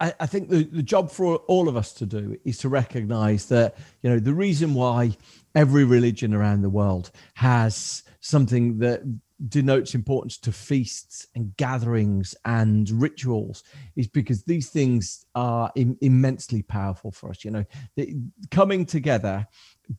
I, 0.00 0.14
I 0.20 0.26
think 0.26 0.48
the, 0.48 0.64
the 0.64 0.82
job 0.82 1.10
for 1.10 1.36
all 1.48 1.68
of 1.68 1.76
us 1.76 1.92
to 1.94 2.06
do 2.06 2.36
is 2.44 2.58
to 2.58 2.68
recognize 2.68 3.46
that 3.46 3.76
you 4.02 4.10
know 4.10 4.18
the 4.18 4.34
reason 4.34 4.74
why 4.74 5.16
every 5.54 5.84
religion 5.84 6.34
around 6.34 6.62
the 6.62 6.70
world 6.70 7.10
has 7.34 8.02
something 8.20 8.78
that 8.78 9.02
denotes 9.48 9.94
importance 9.94 10.38
to 10.38 10.50
feasts 10.50 11.26
and 11.34 11.54
gatherings 11.58 12.34
and 12.46 12.88
rituals 12.90 13.62
is 13.94 14.08
because 14.08 14.44
these 14.44 14.70
things 14.70 15.26
are 15.34 15.70
Im- 15.76 15.98
immensely 16.00 16.62
powerful 16.62 17.10
for 17.10 17.30
us 17.30 17.44
you 17.44 17.50
know. 17.50 17.64
The, 17.96 18.16
coming 18.50 18.86
together 18.86 19.46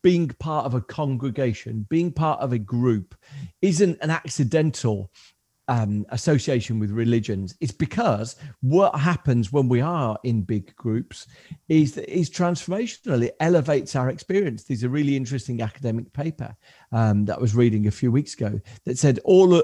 being 0.02 0.28
part 0.28 0.66
of 0.66 0.74
a 0.74 0.82
congregation 0.82 1.86
being 1.88 2.12
part 2.12 2.40
of 2.40 2.52
a 2.52 2.60
group 2.60 3.16
isn't 3.62 3.98
an 4.02 4.10
accidental 4.10 5.12
um, 5.68 6.06
association 6.10 6.80
with 6.80 6.92
religions. 6.92 7.56
It's 7.60 7.72
because 7.72 8.36
what 8.62 8.96
happens 8.96 9.52
when 9.52 9.68
we 9.68 9.82
are 9.82 10.18
in 10.24 10.42
big 10.44 10.76
groups 10.76 11.28
is 11.70 11.94
that 11.94 12.10
is 12.10 12.30
transformational. 12.30 13.24
It 13.24 13.36
elevates 13.40 13.96
our 13.96 14.10
experience. 14.10 14.64
There's 14.64 14.84
a 14.84 14.90
really 14.90 15.16
interesting 15.16 15.62
academic 15.62 16.12
paper 16.14 16.56
um, 16.92 17.26
that 17.26 17.38
I 17.38 17.42
was 17.42 17.56
reading 17.56 17.88
a 17.88 17.92
few 17.92 18.12
weeks 18.12 18.34
ago 18.34 18.60
that 18.86 18.98
said 18.98 19.20
all 19.24 19.62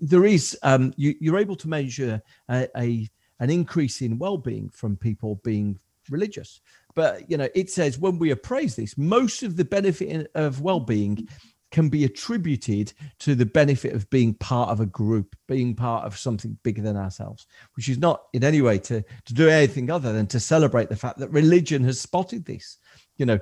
there 0.00 0.24
is 0.24 0.58
um, 0.62 0.92
you, 0.96 1.14
you're 1.20 1.38
able 1.38 1.56
to 1.56 1.68
measure 1.68 2.22
a, 2.48 2.68
a 2.76 3.08
an 3.38 3.50
increase 3.50 4.00
in 4.00 4.18
well-being 4.18 4.70
from 4.70 4.96
people 4.96 5.40
being 5.44 5.78
religious 6.08 6.60
but 6.94 7.28
you 7.30 7.36
know 7.36 7.48
it 7.54 7.68
says 7.68 7.98
when 7.98 8.18
we 8.18 8.30
appraise 8.30 8.76
this 8.76 8.96
most 8.96 9.42
of 9.42 9.56
the 9.56 9.64
benefit 9.64 10.30
of 10.34 10.60
well-being 10.60 11.28
can 11.76 11.90
be 11.90 12.06
attributed 12.06 12.90
to 13.18 13.34
the 13.34 13.44
benefit 13.44 13.92
of 13.92 14.08
being 14.08 14.32
part 14.32 14.70
of 14.70 14.80
a 14.80 14.86
group, 14.86 15.36
being 15.46 15.74
part 15.74 16.06
of 16.06 16.16
something 16.16 16.56
bigger 16.62 16.80
than 16.80 16.96
ourselves, 16.96 17.46
which 17.74 17.90
is 17.90 17.98
not 17.98 18.28
in 18.32 18.42
any 18.42 18.62
way 18.62 18.78
to, 18.78 19.04
to 19.26 19.34
do 19.34 19.50
anything 19.50 19.90
other 19.90 20.10
than 20.10 20.26
to 20.26 20.40
celebrate 20.40 20.88
the 20.88 20.96
fact 20.96 21.18
that 21.18 21.28
religion 21.28 21.84
has 21.84 22.00
spotted 22.00 22.46
this. 22.46 22.78
You 23.18 23.26
know, 23.26 23.38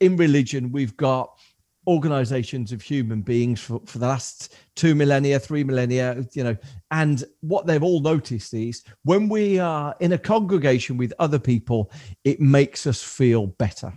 in 0.00 0.16
religion, 0.16 0.72
we've 0.72 0.96
got 0.96 1.38
organizations 1.86 2.72
of 2.72 2.82
human 2.82 3.22
beings 3.22 3.60
for, 3.60 3.80
for 3.86 3.98
the 3.98 4.08
last 4.08 4.56
two 4.74 4.96
millennia, 4.96 5.38
three 5.38 5.62
millennia, 5.62 6.26
you 6.32 6.42
know, 6.42 6.56
and 6.90 7.22
what 7.42 7.68
they've 7.68 7.84
all 7.84 8.00
noticed 8.00 8.54
is 8.54 8.82
when 9.04 9.28
we 9.28 9.60
are 9.60 9.94
in 10.00 10.14
a 10.14 10.18
congregation 10.18 10.96
with 10.96 11.12
other 11.20 11.38
people, 11.38 11.92
it 12.24 12.40
makes 12.40 12.88
us 12.88 13.00
feel 13.00 13.46
better. 13.46 13.92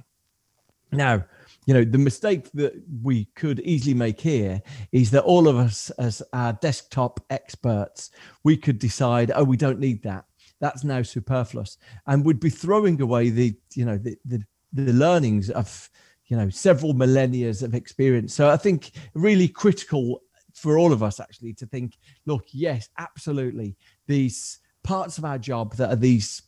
Now, 0.91 1.25
you 1.71 1.77
know, 1.77 1.85
the 1.85 1.97
mistake 1.97 2.51
that 2.51 2.73
we 3.01 3.29
could 3.33 3.61
easily 3.61 3.93
make 3.93 4.19
here 4.19 4.61
is 4.91 5.09
that 5.11 5.23
all 5.23 5.47
of 5.47 5.55
us, 5.55 5.89
as 5.91 6.21
our 6.33 6.51
desktop 6.51 7.21
experts, 7.29 8.11
we 8.43 8.57
could 8.57 8.77
decide, 8.77 9.31
oh, 9.33 9.45
we 9.45 9.55
don't 9.55 9.79
need 9.79 10.03
that. 10.03 10.25
That's 10.59 10.83
now 10.83 11.01
superfluous, 11.01 11.77
and 12.07 12.25
we'd 12.25 12.41
be 12.41 12.49
throwing 12.49 13.01
away 13.01 13.29
the, 13.29 13.55
you 13.73 13.85
know, 13.85 13.97
the 13.97 14.17
the, 14.25 14.43
the 14.73 14.91
learnings 14.91 15.49
of, 15.49 15.89
you 16.25 16.35
know, 16.35 16.49
several 16.49 16.93
millennia 16.93 17.51
of 17.51 17.73
experience. 17.73 18.33
So 18.33 18.49
I 18.49 18.57
think 18.57 18.91
really 19.13 19.47
critical 19.47 20.23
for 20.53 20.77
all 20.77 20.91
of 20.91 21.01
us 21.01 21.21
actually 21.21 21.53
to 21.53 21.65
think, 21.67 21.97
look, 22.25 22.43
yes, 22.51 22.89
absolutely, 22.97 23.77
these 24.07 24.59
parts 24.83 25.17
of 25.17 25.23
our 25.23 25.37
job 25.37 25.77
that 25.77 25.89
are 25.89 25.95
these 25.95 26.41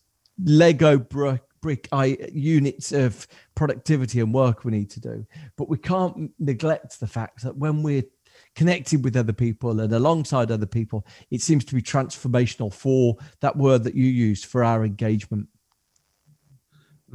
Lego 0.43 0.97
brick 0.97 1.43
brick 1.63 1.87
units 2.33 2.91
of 2.91 3.25
productivity 3.55 4.19
and 4.19 4.33
work 4.33 4.65
we 4.65 4.71
need 4.71 4.91
to 4.91 4.99
do. 4.99 5.25
But 5.57 5.69
we 5.69 5.77
can't 5.77 6.29
neglect 6.37 6.99
the 6.99 7.07
fact 7.07 7.41
that 7.43 7.57
when 7.57 7.81
we're 7.81 8.03
connected 8.53 9.03
with 9.03 9.15
other 9.15 9.33
people 9.33 9.79
and 9.79 9.93
alongside 9.93 10.51
other 10.51 10.67
people, 10.67 11.07
it 11.31 11.41
seems 11.41 11.63
to 11.65 11.73
be 11.73 11.81
transformational 11.81 12.71
for 12.71 13.15
that 13.39 13.55
word 13.55 13.85
that 13.85 13.95
you 13.95 14.05
used 14.05 14.45
for 14.45 14.63
our 14.63 14.83
engagement. 14.83 15.47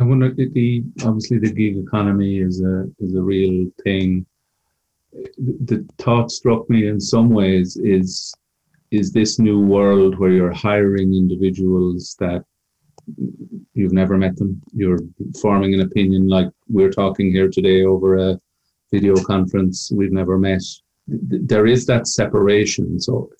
I 0.00 0.05
wonder 0.05 0.33
the 0.33 0.85
obviously 1.05 1.38
the 1.38 1.52
gig 1.52 1.76
economy 1.76 2.38
is 2.38 2.62
a 2.62 2.85
is 3.00 3.14
a 3.14 3.23
real 3.23 3.69
thing. 3.85 4.25
The 5.38 5.87
thought 5.99 6.31
struck 6.31 6.71
me 6.71 6.87
in 6.87 7.00
some 7.00 7.28
ways 7.31 7.76
is 7.76 8.33
is 8.90 9.12
this 9.12 9.38
new 9.38 9.61
world 9.61 10.19
where 10.19 10.31
you're 10.31 10.52
hiring 10.52 11.14
individuals 11.14 12.17
that 12.21 12.45
you've 13.74 13.92
never 13.92 14.16
met 14.16 14.36
them. 14.36 14.60
You're 14.72 15.00
forming 15.40 15.74
an 15.74 15.80
opinion 15.80 16.28
like 16.28 16.48
we're 16.68 16.90
talking 16.90 17.30
here 17.30 17.48
today 17.48 17.84
over 17.84 18.16
a 18.16 18.40
video 18.92 19.14
conference. 19.16 19.90
We've 19.94 20.12
never 20.12 20.38
met. 20.38 20.62
There 21.06 21.66
is 21.66 21.86
that 21.86 22.06
separation. 22.06 23.00
So, 23.00 23.30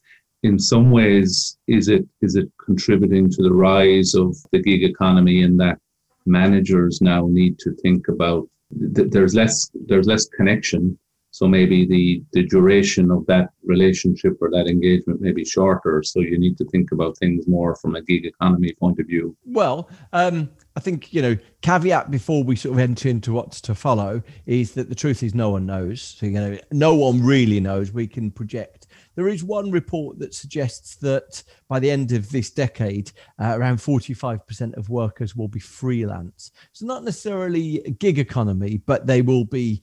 in 0.43 0.59
some 0.59 0.91
ways, 0.91 1.59
is 1.67 1.89
it 1.89 2.07
is 2.21 2.37
it 2.37 2.49
contributing 2.65 3.29
to 3.31 3.43
the 3.43 3.53
rise 3.53 4.15
of 4.15 4.37
the 4.53 4.63
gig 4.63 4.85
economy 4.85 5.43
in 5.43 5.57
that 5.59 5.79
managers 6.27 7.01
now 7.01 7.27
need 7.29 7.59
to 7.59 7.73
think 7.83 8.09
about 8.09 8.49
there's 8.71 9.35
less 9.35 9.71
there's 9.87 10.07
less 10.07 10.27
connection 10.29 10.99
so 11.39 11.47
maybe 11.47 11.87
the, 11.87 12.21
the 12.33 12.49
duration 12.49 13.13
of 13.13 13.25
that 13.27 13.51
relationship 13.63 14.33
or 14.41 14.51
that 14.51 14.67
engagement 14.67 15.21
may 15.21 15.31
be 15.31 15.45
shorter. 15.45 16.03
So 16.03 16.19
you 16.19 16.37
need 16.37 16.59
to 16.59 16.65
think 16.65 16.91
about 16.91 17.17
things 17.17 17.47
more 17.47 17.77
from 17.77 17.95
a 17.95 18.03
gig 18.03 18.27
economy 18.27 18.73
point 18.73 18.99
of 18.99 19.07
view. 19.07 19.37
Well, 19.45 19.89
um, 20.13 20.51
I 20.75 20.81
think, 20.81 21.13
you 21.13 21.23
know, 21.23 21.37
caveat 21.63 22.11
before 22.11 22.43
we 22.43 22.57
sort 22.57 22.73
of 22.73 22.81
enter 22.81 23.09
into 23.09 23.35
what's 23.35 23.61
to 23.61 23.77
follow 23.77 24.21
is 24.47 24.73
that 24.73 24.89
the 24.89 24.97
truth 24.97 25.23
is 25.23 25.33
no 25.33 25.51
one 25.51 25.65
knows. 25.65 26.03
So, 26.03 26.27
you 26.27 26.33
know, 26.33 26.59
no 26.73 26.97
one 26.97 27.23
really 27.23 27.61
knows. 27.61 27.93
We 27.93 28.09
can 28.09 28.33
project. 28.33 28.89
There 29.15 29.29
is 29.29 29.45
one 29.45 29.71
report 29.71 30.19
that 30.19 30.35
suggests 30.35 30.97
that 30.97 31.45
by 31.69 31.79
the 31.79 31.89
end 31.89 32.11
of 32.11 32.33
this 32.33 32.51
decade, 32.51 33.13
uh, 33.41 33.55
around 33.57 33.77
45% 33.77 34.77
of 34.77 34.91
workers 34.91 35.37
will 35.37 35.47
be 35.47 35.61
freelance. 35.61 36.51
So, 36.73 36.85
not 36.85 37.05
necessarily 37.05 37.81
a 37.85 37.91
gig 37.91 38.19
economy, 38.19 38.79
but 38.87 39.07
they 39.07 39.23
will 39.23 39.45
be 39.45 39.83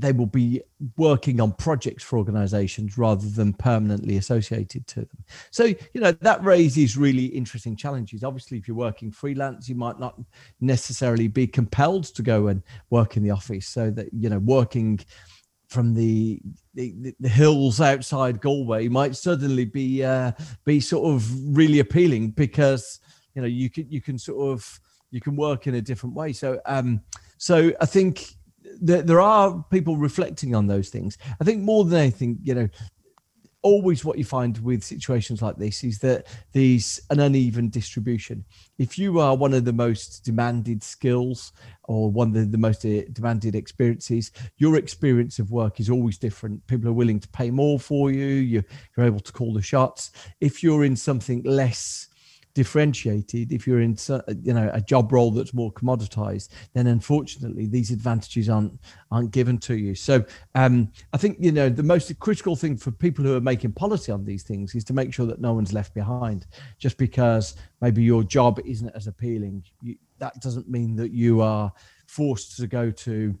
they 0.00 0.12
will 0.12 0.26
be 0.26 0.62
working 0.96 1.40
on 1.40 1.52
projects 1.52 2.02
for 2.02 2.18
organizations 2.18 2.96
rather 2.96 3.28
than 3.28 3.52
permanently 3.52 4.16
associated 4.16 4.86
to 4.88 5.00
them. 5.00 5.24
So, 5.50 5.64
you 5.64 6.00
know, 6.00 6.12
that 6.12 6.42
raises 6.42 6.96
really 6.96 7.26
interesting 7.26 7.76
challenges. 7.76 8.24
Obviously, 8.24 8.58
if 8.58 8.66
you're 8.66 8.76
working 8.76 9.10
freelance, 9.10 9.68
you 9.68 9.74
might 9.74 9.98
not 9.98 10.18
necessarily 10.60 11.28
be 11.28 11.46
compelled 11.46 12.04
to 12.04 12.22
go 12.22 12.48
and 12.48 12.62
work 12.90 13.16
in 13.16 13.22
the 13.22 13.30
office. 13.30 13.66
So 13.68 13.90
that, 13.90 14.12
you 14.12 14.28
know, 14.28 14.38
working 14.38 15.00
from 15.68 15.94
the, 15.94 16.40
the, 16.74 17.14
the 17.20 17.28
hills 17.28 17.80
outside 17.80 18.40
Galway 18.40 18.88
might 18.88 19.14
suddenly 19.14 19.64
be 19.64 20.02
uh, 20.02 20.32
be 20.64 20.80
sort 20.80 21.14
of 21.14 21.56
really 21.56 21.78
appealing 21.78 22.30
because 22.30 22.98
you 23.34 23.42
know 23.42 23.48
you 23.48 23.70
can 23.70 23.88
you 23.88 24.00
can 24.00 24.18
sort 24.18 24.52
of 24.52 24.80
you 25.12 25.20
can 25.20 25.36
work 25.36 25.68
in 25.68 25.76
a 25.76 25.80
different 25.80 26.14
way. 26.14 26.32
So 26.32 26.60
um 26.66 27.00
so 27.38 27.72
I 27.80 27.86
think 27.86 28.34
there, 28.80 29.02
there 29.02 29.20
are 29.20 29.64
people 29.70 29.96
reflecting 29.96 30.54
on 30.54 30.66
those 30.66 30.88
things. 30.88 31.18
I 31.40 31.44
think 31.44 31.62
more 31.62 31.84
than 31.84 31.98
anything, 31.98 32.38
you 32.42 32.54
know, 32.54 32.68
always 33.62 34.04
what 34.04 34.16
you 34.16 34.24
find 34.24 34.56
with 34.58 34.82
situations 34.82 35.42
like 35.42 35.56
this 35.56 35.84
is 35.84 35.98
that 35.98 36.26
there's 36.52 37.00
an 37.10 37.20
uneven 37.20 37.68
distribution. 37.68 38.44
If 38.78 38.98
you 38.98 39.20
are 39.20 39.36
one 39.36 39.52
of 39.52 39.64
the 39.64 39.72
most 39.72 40.24
demanded 40.24 40.82
skills 40.82 41.52
or 41.84 42.10
one 42.10 42.28
of 42.28 42.34
the, 42.34 42.44
the 42.46 42.58
most 42.58 42.84
uh, 42.84 43.02
demanded 43.12 43.54
experiences, 43.54 44.32
your 44.56 44.76
experience 44.76 45.38
of 45.38 45.50
work 45.50 45.80
is 45.80 45.90
always 45.90 46.16
different. 46.16 46.66
People 46.66 46.88
are 46.88 46.94
willing 46.94 47.20
to 47.20 47.28
pay 47.28 47.50
more 47.50 47.78
for 47.78 48.10
you. 48.10 48.26
You're, 48.26 48.64
you're 48.96 49.06
able 49.06 49.20
to 49.20 49.32
call 49.32 49.52
the 49.52 49.62
shots. 49.62 50.12
If 50.40 50.62
you're 50.62 50.84
in 50.84 50.96
something 50.96 51.42
less 51.42 52.08
differentiated. 52.54 53.52
If 53.52 53.66
you're 53.66 53.80
in 53.80 53.96
you 54.42 54.54
know 54.54 54.70
a 54.72 54.80
job 54.80 55.12
role 55.12 55.30
that's 55.30 55.54
more 55.54 55.72
commoditized 55.72 56.48
then 56.74 56.86
unfortunately 56.86 57.66
these 57.66 57.90
advantages 57.90 58.48
aren't 58.48 58.78
aren't 59.10 59.30
given 59.30 59.58
to 59.58 59.74
you. 59.74 59.94
So 59.94 60.24
um, 60.54 60.90
i 61.12 61.16
think 61.16 61.38
you 61.40 61.52
know 61.52 61.68
the 61.68 61.82
most 61.82 62.16
critical 62.18 62.56
thing 62.56 62.76
for 62.76 62.90
people 62.90 63.24
who 63.24 63.36
are 63.36 63.40
making 63.40 63.72
policy 63.72 64.12
on 64.12 64.24
these 64.24 64.42
things 64.42 64.74
is 64.74 64.84
to 64.84 64.92
make 64.92 65.12
sure 65.12 65.26
that 65.26 65.40
no 65.40 65.52
one's 65.52 65.72
left 65.72 65.94
behind. 65.94 66.46
Just 66.78 66.96
because 66.98 67.56
maybe 67.80 68.02
your 68.02 68.24
job 68.24 68.60
isn't 68.64 68.94
as 68.94 69.06
appealing 69.06 69.64
you, 69.82 69.96
that 70.18 70.40
doesn't 70.40 70.68
mean 70.68 70.96
that 70.96 71.12
you 71.12 71.40
are 71.40 71.72
forced 72.06 72.56
to 72.56 72.66
go 72.66 72.90
to 72.90 73.34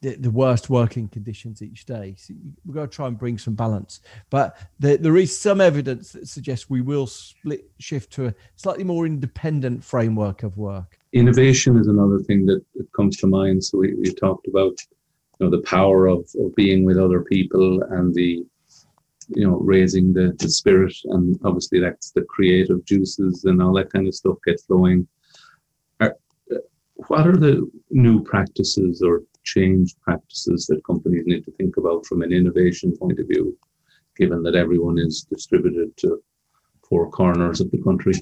the, 0.00 0.14
the 0.16 0.30
worst 0.30 0.70
working 0.70 1.08
conditions 1.08 1.62
each 1.62 1.84
day. 1.84 2.14
So 2.16 2.34
we've 2.64 2.74
got 2.74 2.82
to 2.82 2.88
try 2.88 3.08
and 3.08 3.18
bring 3.18 3.38
some 3.38 3.54
balance. 3.54 4.00
But 4.30 4.56
there, 4.78 4.96
there 4.96 5.16
is 5.16 5.36
some 5.36 5.60
evidence 5.60 6.12
that 6.12 6.28
suggests 6.28 6.70
we 6.70 6.80
will 6.80 7.06
split 7.06 7.70
shift 7.78 8.12
to 8.14 8.26
a 8.26 8.34
slightly 8.56 8.84
more 8.84 9.06
independent 9.06 9.82
framework 9.82 10.42
of 10.42 10.56
work. 10.56 10.98
Innovation 11.12 11.76
is 11.78 11.88
another 11.88 12.18
thing 12.20 12.46
that, 12.46 12.62
comes 12.94 13.16
to 13.18 13.26
mind. 13.26 13.62
So 13.62 13.78
we, 13.78 13.94
we 13.94 14.12
talked 14.12 14.46
about 14.48 14.76
you 15.38 15.46
know 15.46 15.50
the 15.50 15.62
power 15.62 16.06
of, 16.06 16.28
of 16.38 16.54
being 16.56 16.84
with 16.84 16.98
other 16.98 17.22
people 17.22 17.82
and 17.90 18.14
the 18.14 18.44
you 19.28 19.46
know 19.46 19.56
raising 19.58 20.12
the, 20.12 20.34
the 20.38 20.48
spirit 20.48 20.94
and 21.04 21.38
obviously 21.44 21.78
that's 21.80 22.10
the 22.10 22.22
creative 22.22 22.84
juices 22.84 23.44
and 23.44 23.62
all 23.62 23.72
that 23.74 23.92
kind 23.92 24.08
of 24.08 24.14
stuff 24.14 24.36
get 24.44 24.60
flowing. 24.60 25.06
Are, 26.00 26.16
what 27.06 27.26
are 27.26 27.36
the 27.36 27.70
new 27.90 28.22
practices 28.22 29.02
or 29.02 29.22
changed 29.54 29.96
practices 30.06 30.66
that 30.66 30.84
companies 30.90 31.26
need 31.26 31.44
to 31.44 31.52
think 31.52 31.76
about 31.76 32.06
from 32.06 32.22
an 32.22 32.32
innovation 32.32 32.96
point 32.96 33.18
of 33.18 33.28
view, 33.28 33.56
given 34.16 34.42
that 34.42 34.54
everyone 34.54 34.98
is 34.98 35.26
distributed 35.34 35.96
to 35.96 36.22
four 36.88 37.10
corners 37.10 37.60
of 37.60 37.70
the 37.70 37.82
country? 37.82 38.14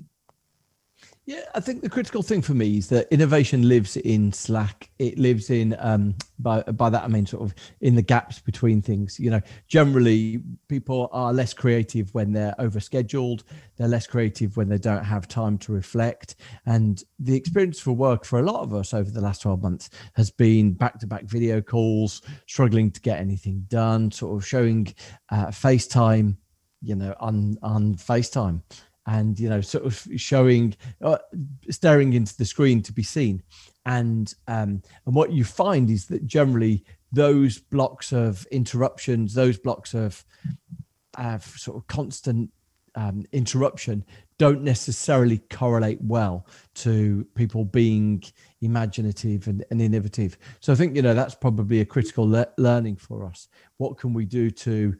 Yeah, 1.28 1.42
I 1.56 1.61
think 1.61 1.83
the 1.83 1.90
critical 1.90 2.23
thing 2.23 2.40
for 2.40 2.54
me 2.54 2.78
is 2.78 2.88
that 2.90 3.09
innovation 3.12 3.68
lives 3.68 3.97
in 3.97 4.33
Slack. 4.33 4.90
It 5.00 5.18
lives 5.18 5.50
in 5.50 5.75
um, 5.80 6.14
by 6.38 6.62
by 6.62 6.88
that 6.88 7.02
I 7.02 7.09
mean 7.09 7.26
sort 7.26 7.42
of 7.42 7.52
in 7.80 7.97
the 7.97 8.02
gaps 8.02 8.38
between 8.38 8.80
things. 8.80 9.18
You 9.18 9.30
know, 9.30 9.40
generally 9.66 10.40
people 10.68 11.09
are 11.11 11.33
less 11.33 11.52
creative 11.52 12.14
when 12.14 12.33
they're 12.33 12.54
overscheduled. 12.61 13.42
They're 13.76 13.88
less 13.88 14.06
creative 14.06 14.56
when 14.56 14.68
they 14.68 14.78
don't 14.78 15.02
have 15.02 15.26
time 15.26 15.59
to 15.59 15.73
reflect. 15.73 16.37
And 16.64 17.02
the 17.18 17.35
experience 17.35 17.80
for 17.80 17.90
work 17.90 18.25
for 18.25 18.38
a 18.38 18.42
lot 18.42 18.62
of 18.62 18.73
us 18.73 18.95
over 18.95 19.11
the 19.11 19.21
last 19.21 19.42
twelve 19.42 19.61
months 19.61 19.90
has 20.12 20.30
been 20.30 20.75
back 20.75 21.00
to 21.00 21.09
back 21.09 21.25
video 21.25 21.61
calls, 21.61 22.23
struggling 22.47 22.92
to 22.92 23.00
get 23.00 23.18
anything 23.18 23.64
done, 23.66 24.12
sort 24.12 24.37
of 24.40 24.47
showing 24.47 24.95
uh, 25.30 25.47
FaceTime, 25.47 26.37
you 26.83 26.95
know, 26.95 27.16
on 27.18 27.56
on 27.64 27.97
FaceTime 27.97 28.62
and 29.07 29.39
you 29.39 29.49
know 29.49 29.61
sort 29.61 29.85
of 29.85 30.07
showing 30.17 30.75
uh, 31.03 31.19
staring 31.71 32.13
into 32.13 32.37
the 32.37 32.45
screen 32.45 32.83
to 32.83 32.93
be 32.93 33.03
seen. 33.03 33.43
And 33.85 34.33
um, 34.49 34.83
and 35.07 35.15
what 35.15 35.33
you 35.33 35.45
find 35.45 35.91
is 35.91 36.07
that 36.07 36.27
generally 36.27 36.85
those 37.13 37.59
blocks 37.59 38.13
of 38.13 38.47
interruptions 38.51 39.33
those 39.33 39.59
blocks 39.59 39.95
of 39.95 40.25
uh, 41.17 41.39
sort 41.39 41.77
of 41.77 41.87
constant 41.87 42.51
um, 42.97 43.25
interruption 43.33 44.05
don't 44.39 44.63
necessarily 44.63 45.39
correlate 45.51 45.99
well 46.03 46.47
to 46.75 47.27
people 47.35 47.65
being 47.65 48.23
imaginative 48.61 49.47
and, 49.49 49.65
and 49.71 49.81
innovative. 49.81 50.37
So 50.61 50.73
i 50.73 50.77
think 50.77 50.97
you 50.97 51.03
know 51.03 51.15
that's 51.15 51.35
probably 51.35 51.81
a 51.81 51.85
critical 51.85 52.29
le- 52.29 52.49
learning 52.59 52.97
for 52.97 53.25
us. 53.25 53.49
What 53.77 53.99
can 53.99 54.13
we 54.13 54.25
do 54.25 54.51
to 54.51 54.97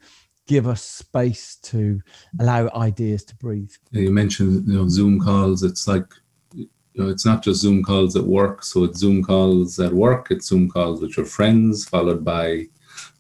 give 0.47 0.67
us 0.67 0.83
space 0.83 1.57
to 1.57 2.01
allow 2.41 2.71
ideas 2.75 3.25
to 3.25 3.37
breathe. 3.37 3.73
You 3.91 4.11
mentioned 4.11 4.67
you 4.69 4.75
know 4.75 4.89
Zoom 4.89 5.21
calls. 5.21 5.63
It's 5.63 5.87
like 5.89 6.07
you 6.53 6.69
know 6.95 7.09
it's 7.09 7.27
not 7.27 7.43
just 7.43 7.61
Zoom 7.61 7.83
calls 7.83 8.17
at 8.17 8.25
work. 8.25 8.63
So 8.63 8.85
it's 8.85 8.99
Zoom 8.99 9.23
calls 9.23 9.79
at 9.81 9.93
work. 9.93 10.31
It's 10.31 10.49
Zoom 10.49 10.69
calls 10.69 11.01
with 11.01 11.17
your 11.17 11.27
friends, 11.27 11.85
followed 11.85 12.25
by 12.25 12.67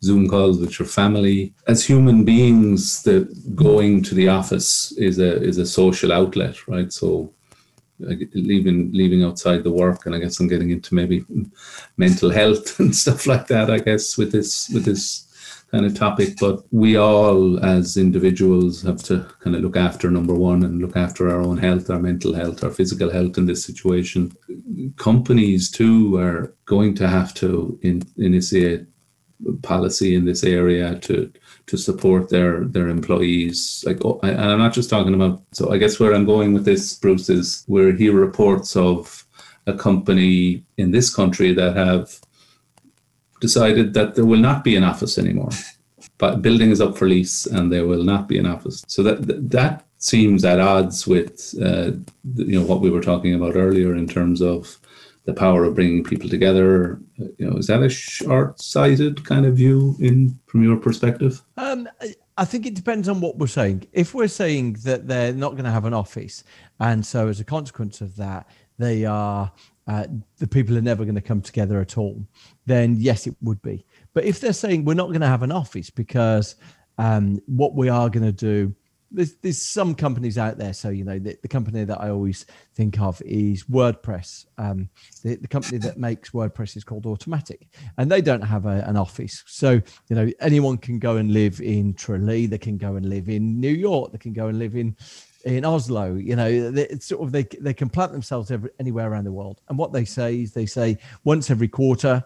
Zoom 0.03 0.29
calls 0.29 0.59
with 0.59 0.79
your 0.79 0.89
family. 0.89 1.55
As 1.67 1.85
human 1.85 2.25
beings, 2.25 3.03
the 3.03 3.25
going 3.55 4.03
to 4.05 4.15
the 4.15 4.29
office 4.29 4.93
is 4.93 5.19
a 5.19 5.43
is 5.43 5.59
a 5.59 5.67
social 5.67 6.13
outlet, 6.13 6.69
right? 6.69 6.93
So 6.93 7.33
leaving 7.99 8.93
leaving 8.93 9.25
outside 9.25 9.65
the 9.65 9.71
work 9.71 10.05
and 10.05 10.15
I 10.15 10.19
guess 10.19 10.39
I'm 10.39 10.49
getting 10.49 10.71
into 10.71 10.95
maybe 10.95 11.25
mental 11.97 12.31
health 12.31 12.79
and 12.79 12.95
stuff 12.95 13.27
like 13.27 13.47
that 13.47 13.71
I 13.71 13.79
guess 13.79 14.19
with 14.19 14.33
this 14.33 14.69
with 14.69 14.85
this 14.85 15.26
kind 15.71 15.85
of 15.85 15.95
topic 15.95 16.37
but 16.41 16.63
we 16.71 16.97
all 16.97 17.65
as 17.65 17.97
individuals 17.97 18.83
have 18.83 19.03
to 19.03 19.27
kind 19.41 19.57
of 19.57 19.63
look 19.63 19.77
after 19.77 20.11
number 20.11 20.35
one 20.35 20.63
and 20.63 20.81
look 20.81 20.97
after 20.97 21.29
our 21.29 21.41
own 21.41 21.59
health 21.59 21.91
our 21.91 21.99
mental 21.99 22.35
health 22.35 22.63
our 22.63 22.71
physical 22.71 23.11
health 23.11 23.37
in 23.37 23.47
this 23.47 23.65
situation 23.65 24.33
companies 24.97 25.71
too 25.71 26.17
are 26.17 26.55
going 26.67 26.95
to 26.95 27.09
have 27.09 27.35
to 27.35 27.79
in, 27.83 28.03
initiate 28.17 28.87
policy 29.63 30.15
in 30.15 30.25
this 30.25 30.45
area 30.45 30.99
to 31.01 31.33
to 31.67 31.77
support 31.77 32.29
their 32.31 32.65
their 32.65 32.89
employees. 32.89 33.85
Like, 33.87 34.05
oh, 34.05 34.19
and 34.23 34.41
I'm 34.41 34.59
not 34.59 34.73
just 34.73 34.91
talking 34.91 35.15
about. 35.15 35.43
So 35.53 35.73
I 35.73 35.79
guess 35.79 36.01
where 36.01 36.15
I'm 36.15 36.25
going 36.25 36.55
with 36.55 36.65
this, 36.65 36.95
Bruce, 36.95 37.29
is 37.29 37.65
where 37.67 37.95
hear 37.95 38.13
reports 38.13 38.77
of 38.77 39.27
a 39.67 39.75
company 39.75 40.65
in 40.77 40.93
this 40.93 41.15
country 41.15 41.53
that 41.55 41.77
have 41.77 42.21
decided 43.41 43.95
that 43.95 44.15
there 44.15 44.25
will 44.25 44.41
not 44.41 44.65
be 44.65 44.77
an 44.77 44.85
office 44.85 45.19
anymore. 45.19 45.51
But 46.19 46.43
building 46.43 46.71
is 46.71 46.81
up 46.81 46.97
for 46.97 47.09
lease, 47.09 47.47
and 47.47 47.73
there 47.73 47.87
will 47.87 48.05
not 48.05 48.29
be 48.29 48.39
an 48.39 48.47
office. 48.47 48.85
So 48.89 49.03
that 49.03 49.51
that 49.51 49.87
seems 49.99 50.45
at 50.45 50.61
odds 50.61 51.07
with 51.07 51.55
uh, 51.61 51.93
you 52.35 52.59
know 52.59 52.67
what 52.67 52.81
we 52.81 52.91
were 52.91 53.01
talking 53.01 53.35
about 53.35 53.57
earlier 53.57 53.95
in 53.95 54.07
terms 54.07 54.41
of 54.41 54.79
the 55.25 55.35
power 55.35 55.65
of 55.65 55.75
bringing 55.75 56.05
people 56.05 56.29
together. 56.29 57.01
You 57.39 57.51
know, 57.51 57.57
is 57.57 57.67
that 57.67 57.83
a 57.83 57.89
short-sighted 57.89 59.25
kind 59.25 59.45
of 59.45 59.57
view 59.57 59.97
in 60.01 60.39
from 60.47 60.63
your 60.63 60.77
perspective? 60.77 61.43
Um, 61.57 61.89
I 62.39 62.45
think 62.45 62.67
it 62.67 62.75
depends 62.75 63.09
on 63.09 63.21
what 63.21 63.39
we're 63.39 63.47
saying. 63.49 63.87
If 63.93 64.15
we're 64.15 64.29
saying 64.29 64.75
that 64.85 65.09
they're 65.09 65.33
not 65.33 65.53
going 65.53 65.65
to 65.65 65.71
have 65.71 65.85
an 65.85 65.95
office, 65.95 66.45
and 66.79 67.05
so 67.05 67.29
as 67.29 67.41
a 67.41 67.45
consequence 67.45 68.01
of 68.01 68.17
that, 68.17 68.49
they 68.79 69.05
are 69.05 69.51
uh, 69.87 70.07
the 70.39 70.47
people 70.47 70.77
are 70.77 70.83
never 70.83 71.05
going 71.05 71.15
to 71.15 71.21
come 71.21 71.41
together 71.41 71.81
at 71.81 71.97
all, 71.97 72.27
then 72.67 72.97
yes, 72.99 73.27
it 73.27 73.37
would 73.43 73.63
be. 73.63 73.85
But 74.15 74.25
if 74.25 74.41
they're 74.41 74.53
saying 74.53 74.85
we're 74.85 74.95
not 74.95 75.09
going 75.09 75.21
to 75.21 75.27
have 75.27 75.43
an 75.43 75.53
office 75.53 75.91
because 75.91 76.57
um, 76.99 77.41
what 77.47 77.75
we 77.75 77.89
are 77.89 78.11
going 78.11 78.27
to 78.27 78.33
do 78.33 78.75
there's 79.11 79.37
there's 79.37 79.63
some 79.63 79.95
companies 79.95 80.39
out 80.39 80.59
there. 80.59 80.73
So 80.73 80.91
you 80.91 81.05
know 81.05 81.19
the, 81.19 81.37
the 81.43 81.49
company 81.49 81.85
that 81.85 82.01
I 82.01 82.11
always 82.11 82.47
think 82.75 83.01
of 83.01 83.21
is 83.23 83.65
WordPress. 83.65 84.47
Um, 84.59 84.89
the, 85.23 85.37
the 85.37 85.49
company 85.49 85.79
that 85.79 85.99
makes 85.99 86.31
WordPress 86.31 86.77
is 86.77 86.85
called 86.85 87.05
Automattic, 87.05 87.69
and 87.99 88.11
they 88.11 88.21
don't 88.21 88.43
have 88.43 88.67
a, 88.67 88.85
an 88.87 88.97
office. 88.97 89.43
So 89.47 89.81
you 90.09 90.17
know 90.17 90.31
anyone 90.41 90.79
can 90.79 90.99
go 90.99 91.17
and 91.17 91.33
live 91.33 91.61
in 91.61 91.95
Tralee. 91.95 92.47
They 92.47 92.59
can 92.59 92.77
go 92.77 92.97
and 92.97 93.09
live 93.09 93.29
in 93.29 93.61
New 93.61 93.73
York. 93.73 94.13
They 94.13 94.19
can 94.19 94.33
go 94.33 94.49
and 94.49 94.59
live 94.59 94.77
in 94.77 94.97
in 95.47 95.65
Oslo. 95.65 96.15
You 96.15 96.37
know, 96.37 96.47
it's 96.49 97.07
sort 97.07 97.23
of 97.23 97.33
they 97.33 97.45
they 97.61 97.73
can 97.73 97.89
plant 97.89 98.13
themselves 98.13 98.51
every, 98.51 98.71
anywhere 98.79 99.11
around 99.11 99.25
the 99.25 99.33
world. 99.33 99.61
And 99.69 99.79
what 99.79 99.93
they 99.93 100.05
say 100.05 100.43
is 100.43 100.53
they 100.53 100.67
say 100.67 100.99
once 101.25 101.51
every 101.51 101.69
quarter. 101.69 102.25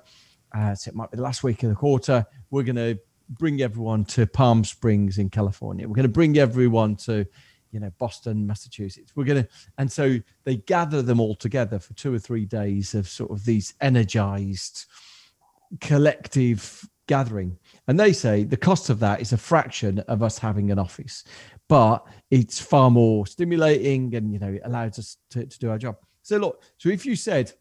Uh, 0.52 0.74
so 0.74 0.88
it 0.88 0.94
might 0.96 1.10
be 1.10 1.16
the 1.16 1.22
last 1.22 1.44
week 1.44 1.62
of 1.62 1.68
the 1.68 1.76
quarter. 1.76 2.26
We're 2.50 2.64
going 2.64 2.76
to 2.76 2.98
bring 3.28 3.62
everyone 3.62 4.04
to 4.06 4.26
Palm 4.26 4.64
Springs 4.64 5.18
in 5.18 5.30
California. 5.30 5.86
We're 5.86 5.94
going 5.94 6.02
to 6.02 6.08
bring 6.08 6.38
everyone 6.38 6.96
to, 6.96 7.24
you 7.70 7.78
know, 7.78 7.92
Boston, 7.98 8.46
Massachusetts. 8.46 9.12
We're 9.14 9.26
going 9.26 9.44
to, 9.44 9.48
and 9.78 9.92
so 9.92 10.18
they 10.42 10.56
gather 10.56 11.02
them 11.02 11.20
all 11.20 11.36
together 11.36 11.78
for 11.78 11.94
two 11.94 12.12
or 12.12 12.18
three 12.18 12.46
days 12.46 12.96
of 12.96 13.08
sort 13.08 13.30
of 13.30 13.44
these 13.44 13.74
energized 13.80 14.86
collective 15.80 16.88
gathering. 17.06 17.58
And 17.88 17.98
they 17.98 18.12
say 18.12 18.44
the 18.44 18.56
cost 18.56 18.90
of 18.90 19.00
that 19.00 19.20
is 19.20 19.32
a 19.32 19.36
fraction 19.36 19.98
of 20.00 20.22
us 20.22 20.38
having 20.38 20.70
an 20.70 20.78
office, 20.78 21.24
but 21.68 22.06
it's 22.30 22.60
far 22.60 22.90
more 22.90 23.26
stimulating 23.26 24.14
and, 24.14 24.32
you 24.32 24.38
know, 24.38 24.52
it 24.52 24.62
allows 24.64 24.98
us 24.98 25.16
to, 25.30 25.46
to 25.46 25.58
do 25.58 25.70
our 25.70 25.78
job. 25.78 25.96
So, 26.22 26.36
look, 26.38 26.62
so 26.78 26.88
if 26.88 27.04
you 27.04 27.16
said, 27.16 27.52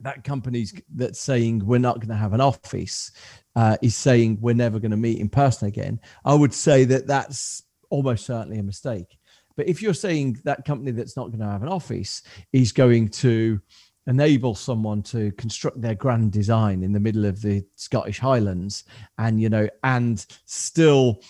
that 0.00 0.24
company's 0.24 0.74
that's 0.94 1.20
saying 1.20 1.64
we're 1.66 1.78
not 1.78 1.96
going 1.96 2.08
to 2.08 2.14
have 2.14 2.32
an 2.32 2.40
office 2.40 3.10
uh, 3.56 3.76
is 3.82 3.96
saying 3.96 4.38
we're 4.40 4.54
never 4.54 4.78
going 4.78 4.92
to 4.92 4.96
meet 4.96 5.18
in 5.18 5.28
person 5.28 5.68
again, 5.68 6.00
I 6.24 6.34
would 6.34 6.54
say 6.54 6.84
that 6.84 7.06
that's 7.06 7.64
almost 7.90 8.26
certainly 8.26 8.58
a 8.58 8.62
mistake. 8.62 9.18
But 9.56 9.66
if 9.66 9.82
you're 9.82 9.94
saying 9.94 10.38
that 10.44 10.64
company 10.64 10.92
that's 10.92 11.16
not 11.16 11.30
going 11.30 11.40
to 11.40 11.46
have 11.46 11.64
an 11.64 11.68
office 11.68 12.22
is 12.52 12.70
going 12.70 13.08
to 13.08 13.60
enable 14.08 14.54
someone 14.54 15.02
to 15.02 15.30
construct 15.32 15.80
their 15.80 15.94
grand 15.94 16.32
design 16.32 16.82
in 16.82 16.92
the 16.92 16.98
middle 17.00 17.26
of 17.26 17.40
the 17.40 17.64
Scottish 17.76 18.18
Highlands 18.18 18.84
and 19.18 19.40
you 19.40 19.48
know 19.48 19.68
and 19.84 20.26
still 20.46 21.20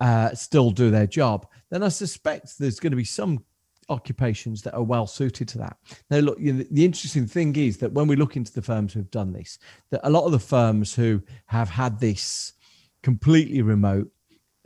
uh, 0.00 0.34
still 0.34 0.72
do 0.72 0.90
their 0.90 1.06
job, 1.06 1.46
then 1.70 1.84
I 1.84 1.88
suspect 1.88 2.58
there's 2.58 2.80
going 2.80 2.90
to 2.90 2.96
be 2.96 3.04
some 3.04 3.44
occupations 3.88 4.62
that 4.62 4.74
are 4.74 4.82
well 4.82 5.06
suited 5.06 5.46
to 5.48 5.58
that. 5.58 5.76
Now, 6.10 6.18
look, 6.18 6.38
you 6.40 6.52
know, 6.52 6.64
the 6.70 6.84
interesting 6.84 7.26
thing 7.26 7.54
is 7.54 7.78
that 7.78 7.92
when 7.92 8.08
we 8.08 8.16
look 8.16 8.36
into 8.36 8.52
the 8.52 8.62
firms 8.62 8.92
who've 8.92 9.10
done 9.10 9.32
this, 9.32 9.58
that 9.90 10.00
a 10.02 10.10
lot 10.10 10.24
of 10.24 10.32
the 10.32 10.40
firms 10.40 10.92
who 10.92 11.22
have 11.46 11.68
had 11.68 12.00
this 12.00 12.54
completely 13.02 13.62
remote 13.62 14.10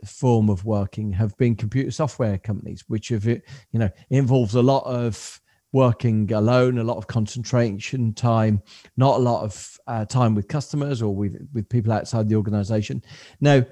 form 0.05 0.49
of 0.49 0.65
working 0.65 1.11
have 1.11 1.37
been 1.37 1.55
computer 1.55 1.91
software 1.91 2.37
companies, 2.37 2.83
which 2.87 3.09
have, 3.09 3.25
you 3.25 3.41
know, 3.73 3.89
involves 4.09 4.55
a 4.55 4.61
lot 4.61 4.85
of 4.85 5.39
working 5.73 6.31
alone, 6.31 6.77
a 6.77 6.83
lot 6.83 6.97
of 6.97 7.07
concentration 7.07 8.13
time, 8.13 8.61
not 8.95 9.17
a 9.17 9.23
lot 9.23 9.43
of 9.43 9.79
uh, 9.87 10.05
time 10.05 10.33
with 10.33 10.47
customers 10.47 11.01
or 11.01 11.13
with, 11.15 11.47
with 11.53 11.67
people 11.69 11.91
outside 11.91 12.27
the 12.27 12.35
organization. 12.35 13.03
Now, 13.41 13.65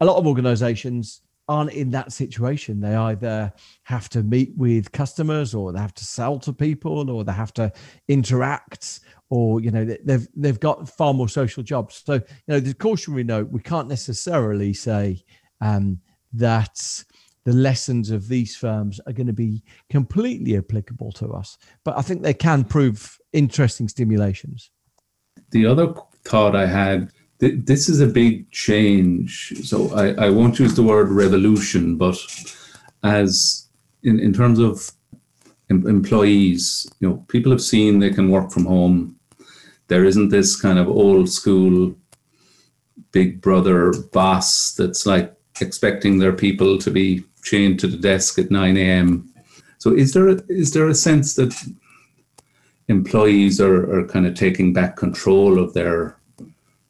a 0.00 0.04
lot 0.04 0.16
of 0.16 0.26
organizations 0.26 1.22
aren't 1.48 1.72
in 1.72 1.90
that 1.90 2.12
situation. 2.12 2.80
They 2.80 2.94
either 2.94 3.52
have 3.84 4.08
to 4.10 4.22
meet 4.22 4.52
with 4.56 4.90
customers, 4.92 5.54
or 5.54 5.72
they 5.72 5.80
have 5.80 5.94
to 5.94 6.04
sell 6.04 6.38
to 6.40 6.52
people, 6.52 7.10
or 7.10 7.24
they 7.24 7.32
have 7.32 7.52
to 7.54 7.72
interact, 8.08 9.00
or 9.30 9.60
you 9.60 9.70
know 9.70 9.84
they've 9.84 10.26
they've 10.34 10.60
got 10.60 10.88
far 10.88 11.12
more 11.12 11.28
social 11.28 11.62
jobs. 11.62 12.02
So 12.04 12.14
you 12.14 12.48
know 12.48 12.60
the 12.60 12.74
cautionary 12.74 13.24
note: 13.24 13.50
we 13.50 13.60
can't 13.60 13.88
necessarily 13.88 14.72
say 14.72 15.22
um, 15.60 16.00
that 16.32 17.04
the 17.44 17.52
lessons 17.52 18.10
of 18.10 18.28
these 18.28 18.56
firms 18.56 19.00
are 19.06 19.12
going 19.12 19.26
to 19.26 19.32
be 19.32 19.62
completely 19.90 20.56
applicable 20.56 21.12
to 21.12 21.28
us, 21.32 21.58
but 21.84 21.98
I 21.98 22.02
think 22.02 22.22
they 22.22 22.34
can 22.34 22.64
prove 22.64 23.18
interesting 23.32 23.88
stimulations. 23.88 24.70
The 25.50 25.66
other 25.66 25.94
thought 26.24 26.54
I 26.54 26.66
had 26.66 27.10
this 27.42 27.88
is 27.88 28.00
a 28.00 28.06
big 28.06 28.48
change. 28.52 29.52
So 29.64 29.92
I, 29.94 30.26
I 30.26 30.30
won't 30.30 30.60
use 30.60 30.74
the 30.74 30.82
word 30.82 31.10
revolution, 31.10 31.96
but 31.96 32.16
as 33.02 33.68
in, 34.04 34.20
in 34.20 34.32
terms 34.32 34.60
of 34.60 34.92
em- 35.68 35.86
employees, 35.88 36.88
you 37.00 37.08
know, 37.08 37.16
people 37.28 37.50
have 37.50 37.62
seen 37.62 37.98
they 37.98 38.10
can 38.10 38.30
work 38.30 38.52
from 38.52 38.66
home. 38.66 39.16
There 39.88 40.04
isn't 40.04 40.28
this 40.28 40.60
kind 40.60 40.78
of 40.78 40.88
old 40.88 41.28
school 41.28 41.94
big 43.10 43.40
brother 43.40 43.92
boss 44.12 44.74
that's 44.74 45.04
like 45.04 45.34
expecting 45.60 46.18
their 46.18 46.32
people 46.32 46.78
to 46.78 46.90
be 46.90 47.24
chained 47.42 47.80
to 47.80 47.86
the 47.86 47.96
desk 47.96 48.38
at 48.38 48.50
9 48.50 48.76
a.m. 48.76 49.32
So 49.78 49.92
is 49.92 50.12
there 50.12 50.28
a, 50.28 50.40
is 50.48 50.72
there 50.72 50.88
a 50.88 50.94
sense 50.94 51.34
that 51.34 51.54
employees 52.88 53.60
are, 53.60 53.98
are 53.98 54.06
kind 54.06 54.26
of 54.26 54.34
taking 54.34 54.72
back 54.72 54.96
control 54.96 55.58
of 55.58 55.74
their 55.74 56.16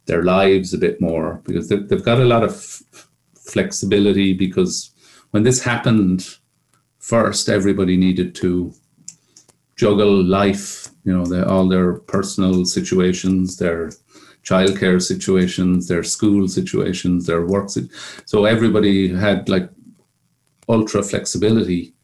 their 0.06 0.24
lives 0.24 0.74
a 0.74 0.78
bit 0.78 1.00
more 1.00 1.40
because 1.44 1.68
they've, 1.68 1.88
they've 1.88 2.04
got 2.04 2.18
a 2.18 2.24
lot 2.24 2.42
of 2.42 2.50
f- 2.50 3.08
flexibility 3.34 4.32
because 4.32 4.90
when 5.30 5.44
this 5.44 5.62
happened 5.62 6.38
first 6.98 7.48
everybody 7.48 7.96
needed 7.96 8.34
to 8.34 8.72
juggle 9.76 10.22
life 10.24 10.88
you 11.04 11.16
know 11.16 11.44
all 11.44 11.68
their 11.68 11.94
personal 11.94 12.64
situations 12.64 13.56
their 13.58 13.90
childcare 14.42 15.00
situations 15.00 15.86
their 15.86 16.02
school 16.02 16.48
situations 16.48 17.26
their 17.26 17.46
work 17.46 17.70
so 18.24 18.44
everybody 18.44 19.08
had 19.08 19.48
like 19.48 19.70
ultra 20.72 21.02
flexibility 21.02 21.94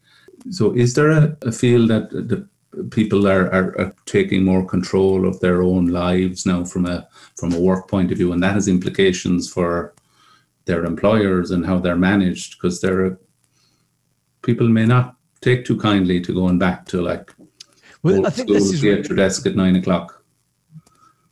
so 0.49 0.71
is 0.73 0.93
there 0.93 1.11
a, 1.11 1.37
a 1.41 1.51
feel 1.51 1.87
that 1.87 2.09
the 2.11 2.47
people 2.91 3.27
are, 3.27 3.47
are, 3.53 3.79
are, 3.79 3.95
taking 4.05 4.43
more 4.43 4.65
control 4.65 5.27
of 5.27 5.39
their 5.39 5.61
own 5.61 5.87
lives 5.87 6.45
now 6.45 6.63
from 6.63 6.85
a 6.85 7.07
from 7.35 7.53
a 7.53 7.59
work 7.59 7.87
point 7.87 8.11
of 8.11 8.17
view, 8.17 8.31
and 8.31 8.41
that 8.43 8.53
has 8.53 8.67
implications 8.67 9.51
for 9.51 9.93
their 10.65 10.85
employers 10.85 11.51
and 11.51 11.65
how 11.65 11.79
they're 11.79 11.95
managed 11.95 12.57
because 12.57 12.81
there 12.81 13.17
people 14.43 14.69
may 14.69 14.85
not 14.85 15.15
take 15.41 15.65
too 15.65 15.77
kindly 15.77 16.21
to 16.21 16.33
going 16.33 16.59
back 16.59 16.85
to 16.85 17.01
like 17.01 17.33
well, 18.03 18.25
I 18.25 18.29
think 18.29 18.49
this 18.49 18.71
is 18.71 18.83
at 18.85 19.09
your 19.09 19.17
desk 19.17 19.45
at 19.45 19.55
nine 19.55 19.75
o'clock. 19.75 20.18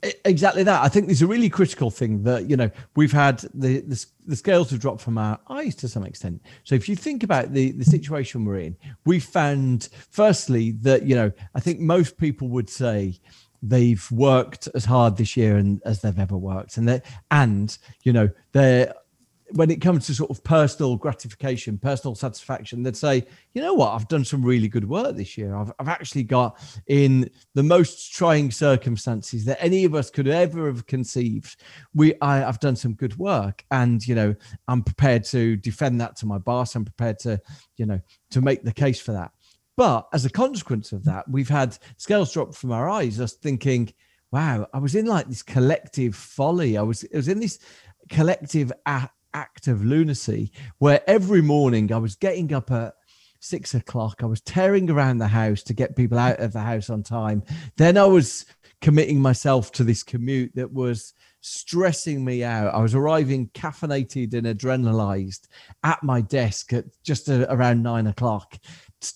Exactly 0.04 0.62
that. 0.62 0.84
I 0.84 0.90
think 0.90 1.08
there's 1.08 1.24
a 1.24 1.28
really 1.28 1.50
critical 1.50 1.90
thing 1.90 2.22
that 2.24 2.48
you 2.48 2.56
know 2.56 2.70
we've 2.96 3.12
had 3.12 3.40
the, 3.56 3.82
the, 3.82 4.06
the 4.28 4.36
scales 4.36 4.70
have 4.70 4.80
dropped 4.80 5.02
from 5.02 5.18
our 5.18 5.40
eyes 5.50 5.74
to 5.78 5.88
some 5.88 6.04
extent. 6.04 6.40
So 6.64 6.76
if 6.76 6.88
you 6.88 6.96
think 6.96 7.24
about 7.24 7.52
the 7.52 7.72
the 7.72 7.86
situation 7.86 8.46
we're 8.46 8.60
in, 8.60 8.78
we 9.06 9.20
found 9.20 9.90
firstly 10.12 10.72
that 10.82 11.04
you 11.04 11.16
know 11.16 11.32
I 11.56 11.60
think 11.62 11.80
most 11.80 12.18
people 12.18 12.48
would 12.50 12.70
say 12.70 13.20
they've 13.64 14.08
worked 14.12 14.70
as 14.76 14.86
hard 14.86 15.18
this 15.18 15.36
year 15.36 15.58
and 15.58 15.82
as 15.84 16.02
they've 16.02 16.20
ever 16.20 16.38
worked, 16.38 16.78
and 16.78 16.88
they 16.88 17.02
and 17.32 17.76
you 18.04 18.14
know 18.14 18.30
they're 18.52 18.94
when 19.52 19.72
it 19.72 19.82
comes 19.82 20.06
to 20.06 20.14
sort 20.14 20.30
of 20.30 20.44
personal 20.44 20.98
gratification, 20.98 21.78
personal 21.78 22.16
satisfaction, 22.16 22.84
they'd 22.84 22.98
say, 22.98 23.26
you 23.54 23.62
know 23.62 23.74
what, 23.74 23.94
I've 23.94 24.08
done 24.08 24.26
some 24.26 24.44
really 24.44 24.68
good 24.68 24.88
work 24.88 25.16
this 25.16 25.38
year. 25.38 25.56
I've, 25.56 25.72
I've 25.80 25.88
actually 25.88 26.24
got 26.24 26.60
in 26.88 27.30
the 27.54 27.64
most 27.64 28.14
trying 28.14 28.52
circumstances 28.52 29.46
that 29.46 29.62
any 29.64 29.86
of 29.86 29.96
us 29.96 30.10
could 30.10 30.28
ever 30.28 30.68
have 30.68 30.86
conceived. 30.86 31.56
We, 31.94 32.14
I, 32.20 32.44
I've 32.44 32.60
done 32.60 32.76
some 32.76 32.94
good 32.94 33.18
work, 33.18 33.64
and 33.72 34.06
you 34.06 34.16
know, 34.16 34.36
I'm 34.68 34.84
prepared 34.84 35.24
to 35.26 35.56
defend 35.56 36.02
that 36.02 36.18
to 36.18 36.26
my 36.26 36.38
boss. 36.38 36.76
I'm 36.76 36.86
prepared 36.86 37.20
to, 37.20 37.40
you 37.78 37.86
know, 37.86 38.02
to 38.32 38.42
make 38.42 38.64
the 38.64 38.74
case 38.74 39.00
for 39.00 39.14
that. 39.14 39.32
But 39.78 40.08
as 40.12 40.26
a 40.26 40.30
consequence 40.30 40.92
of 40.92 41.06
that, 41.06 41.30
we've 41.30 41.50
had 41.50 41.78
scales 41.98 42.34
drop 42.34 42.56
from 42.56 42.72
our 42.72 42.90
eyes, 42.90 43.22
us 43.22 43.34
thinking, 43.34 43.94
wow, 44.32 44.68
I 44.74 44.80
was 44.80 44.96
in 44.96 45.06
like 45.06 45.28
this 45.28 45.44
collective 45.44 46.16
folly. 46.16 46.78
I 46.78 46.82
was, 46.82 47.06
I 47.14 47.18
was 47.18 47.28
in 47.28 47.40
this 47.40 47.60
collective 48.10 48.72
act 49.38 49.68
of 49.68 49.86
lunacy 49.86 50.52
where 50.80 51.02
every 51.08 51.42
morning 51.42 51.94
I 51.94 51.98
was 51.98 52.16
getting 52.16 52.54
up 52.54 52.72
at 52.72 52.94
six 53.40 53.76
o'clock. 53.76 54.22
I 54.22 54.26
was 54.26 54.42
tearing 54.42 54.90
around 54.90 55.20
the 55.20 55.28
house 55.28 55.62
to 55.64 55.74
get 55.74 55.96
people 55.96 56.18
out 56.18 56.40
of 56.40 56.54
the 56.54 56.60
house 56.60 56.90
on 56.90 57.04
time. 57.04 57.44
Then 57.78 57.98
I 57.98 58.06
was 58.06 58.46
committing 58.82 59.20
myself 59.20 59.72
to 59.74 59.84
this 59.84 60.04
commute 60.04 60.52
that 60.56 60.74
was 60.74 61.14
stressing 61.42 62.26
me 62.26 62.44
out. 62.44 62.74
I 62.74 62.80
was 62.80 62.96
arriving 62.96 63.50
caffeinated 63.50 64.34
and 64.34 64.48
adrenalized 64.48 65.48
at 65.84 66.02
my 66.04 66.22
desk 66.22 66.74
at 66.74 66.86
just 67.04 67.30
around 67.30 67.84
nine 67.84 68.08
o'clock, 68.08 68.58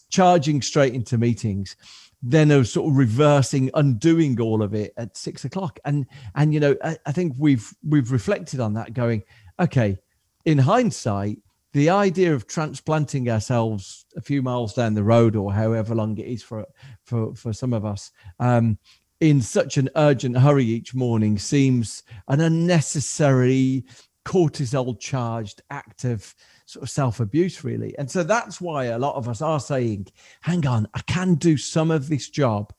charging 0.09 0.61
straight 0.61 0.93
into 0.93 1.17
meetings. 1.17 1.75
Then 2.23 2.51
I 2.51 2.57
was 2.57 2.71
sort 2.71 2.91
of 2.91 2.97
reversing, 2.97 3.71
undoing 3.73 4.39
all 4.39 4.61
of 4.61 4.75
it 4.75 4.93
at 4.97 5.17
six 5.17 5.45
o'clock. 5.45 5.79
And 5.85 6.05
and 6.35 6.53
you 6.53 6.59
know, 6.59 6.75
I, 6.83 6.97
I 7.07 7.11
think 7.11 7.33
we've 7.39 7.67
we've 7.83 8.11
reflected 8.11 8.59
on 8.59 8.75
that, 8.75 8.93
going, 8.93 9.23
okay, 9.59 9.97
in 10.45 10.57
hindsight, 10.57 11.37
the 11.73 11.89
idea 11.89 12.33
of 12.33 12.47
transplanting 12.47 13.29
ourselves 13.29 14.05
a 14.15 14.21
few 14.21 14.41
miles 14.41 14.73
down 14.73 14.93
the 14.93 15.03
road 15.03 15.35
or 15.35 15.53
however 15.53 15.95
long 15.95 16.17
it 16.17 16.27
is 16.27 16.43
for 16.43 16.65
for 17.05 17.33
for 17.35 17.53
some 17.53 17.73
of 17.73 17.85
us 17.85 18.11
um, 18.39 18.77
in 19.19 19.41
such 19.41 19.77
an 19.77 19.89
urgent 19.95 20.37
hurry 20.37 20.65
each 20.65 20.93
morning 20.93 21.37
seems 21.37 22.03
an 22.27 22.41
unnecessary 22.41 23.85
cortisol 24.25 24.99
charged 24.99 25.61
act 25.69 26.03
of 26.03 26.35
sort 26.65 26.83
of 26.83 26.89
self 26.89 27.19
abuse 27.19 27.63
really. 27.63 27.97
And 27.97 28.09
so 28.09 28.23
that's 28.23 28.59
why 28.59 28.85
a 28.85 28.99
lot 28.99 29.15
of 29.15 29.29
us 29.29 29.41
are 29.41 29.59
saying 29.59 30.07
hang 30.41 30.67
on 30.67 30.87
i 30.93 31.01
can 31.01 31.35
do 31.35 31.57
some 31.57 31.91
of 31.91 32.09
this 32.09 32.29
job 32.29 32.73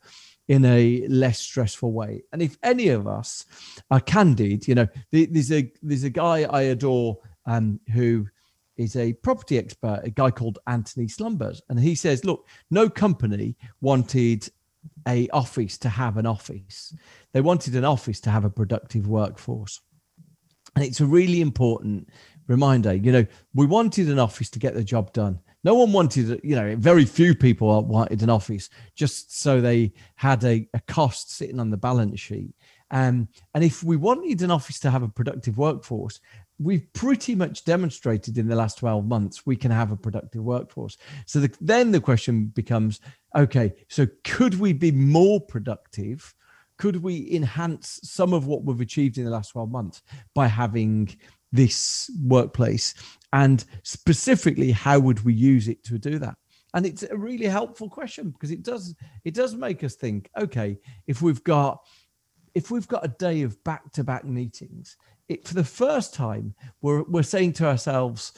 in 0.49 0.65
a 0.65 1.07
less 1.09 1.39
stressful 1.39 1.93
way. 1.93 2.23
And 2.33 2.43
if 2.43 2.59
any 2.63 2.89
of 2.89 3.07
us 3.07 3.47
are 3.91 4.01
candid 4.01 4.69
you 4.69 4.75
know 4.75 4.89
there's 5.11 5.51
a 5.51 5.73
there's 5.83 6.05
a 6.05 6.11
guy 6.11 6.43
i 6.43 6.63
adore 6.63 7.19
um, 7.47 7.81
who 7.93 8.27
is 8.77 8.97
a 8.97 9.13
property 9.15 9.59
expert, 9.59 10.01
a 10.05 10.11
guy 10.11 10.31
called 10.31 10.59
Anthony 10.67 11.09
Slumbers, 11.09 11.61
and 11.69 11.79
he 11.79 11.95
says, 11.95 12.25
look, 12.25 12.47
no 12.71 12.89
company 12.89 13.57
wanted 13.81 14.49
a 15.07 15.29
office 15.31 15.79
to 15.79 15.89
have 15.89 16.17
an 16.17 16.27
office. 16.27 16.95
They 17.33 17.41
wanted 17.41 17.77
an 17.77 17.85
office 17.85 18.21
to 18.21 18.31
have 18.31 18.45
a 18.45 18.51
productive 18.51 19.07
workforce. 19.07 19.81
And 20.75 20.85
it's 20.85 21.01
a 21.01 21.07
really 21.07 21.41
important 21.41 22.09
reminder. 22.47 22.95
You 22.95 23.13
know, 23.13 23.27
we 23.55 23.67
wanted 23.67 24.09
an 24.09 24.19
office 24.19 24.51
to 24.51 24.59
get 24.59 24.75
the 24.75 24.85
job 24.85 25.13
done. 25.13 25.39
No 25.65 25.75
one 25.75 25.93
wanted, 25.93 26.41
you 26.43 26.57
know, 26.57 26.75
very 26.77 27.05
few 27.05 27.35
people 27.35 27.85
wanted 27.85 28.23
an 28.23 28.31
office 28.31 28.69
just 28.97 29.41
so 29.41 29.61
they 29.61 29.93
had 30.17 30.43
a, 30.45 30.69
a 30.75 30.81
cost 30.89 31.37
sitting 31.37 31.61
on 31.61 31.71
the 31.71 31.77
balance 31.77 32.19
sheet. 32.19 32.55
Um, 32.91 33.29
and 33.55 33.63
if 33.63 33.83
we 33.83 33.97
wanted 33.97 34.43
an 34.43 34.51
office 34.51 34.79
to 34.81 34.91
have 34.91 35.03
a 35.03 35.09
productive 35.09 35.57
workforce, 35.57 36.21
we've 36.59 36.91
pretty 36.93 37.35
much 37.35 37.65
demonstrated 37.65 38.39
in 38.39 38.49
the 38.49 38.57
last 38.57 38.79
12 38.79 39.07
months 39.07 39.47
we 39.47 39.57
can 39.57 39.71
have 39.71 39.93
a 39.93 39.97
productive 39.97 40.43
workforce. 40.43 40.97
So 41.27 41.41
the, 41.41 41.55
then 41.61 41.93
the 41.93 42.01
question 42.01 42.47
becomes 42.47 43.01
okay, 43.37 43.73
so 43.89 44.07
could 44.25 44.59
we 44.61 44.73
be 44.73 44.93
more 44.93 45.41
productive? 45.41 46.35
Could 46.77 47.03
we 47.03 47.33
enhance 47.33 48.01
some 48.03 48.33
of 48.33 48.47
what 48.47 48.65
we've 48.65 48.81
achieved 48.81 49.19
in 49.19 49.25
the 49.25 49.31
last 49.31 49.51
12 49.51 49.71
months 49.71 50.03
by 50.35 50.49
having 50.49 51.17
this 51.51 52.11
workplace? 52.23 52.95
And 53.33 53.65
specifically, 53.83 54.71
how 54.71 54.99
would 54.99 55.25
we 55.25 55.33
use 55.33 55.69
it 55.69 55.83
to 55.85 55.99
do 55.99 56.19
that? 56.19 56.37
And 56.75 56.87
it's 56.87 57.03
a 57.03 57.17
really 57.17 57.47
helpful 57.47 57.89
question 57.89 58.31
because 58.31 58.51
it 58.51 58.63
does 58.63 58.95
it 59.25 59.35
does 59.35 59.55
make 59.55 59.85
us 59.85 59.95
think, 59.95 60.31
okay, 60.39 60.79
if 61.07 61.21
we've 61.23 61.45
got 61.45 61.79
if 62.55 62.71
we've 62.71 62.89
got 62.89 63.05
a 63.05 63.09
day 63.09 63.43
of 63.43 63.63
back-to-back 63.65 64.25
meetings 64.25 64.97
it, 65.29 65.47
for 65.47 65.55
the 65.55 65.65
first 65.65 66.15
time, 66.15 66.55
we're, 66.81 67.03
we're 67.05 67.23
saying 67.23 67.55
to 67.55 67.67
ourselves, 67.67 68.33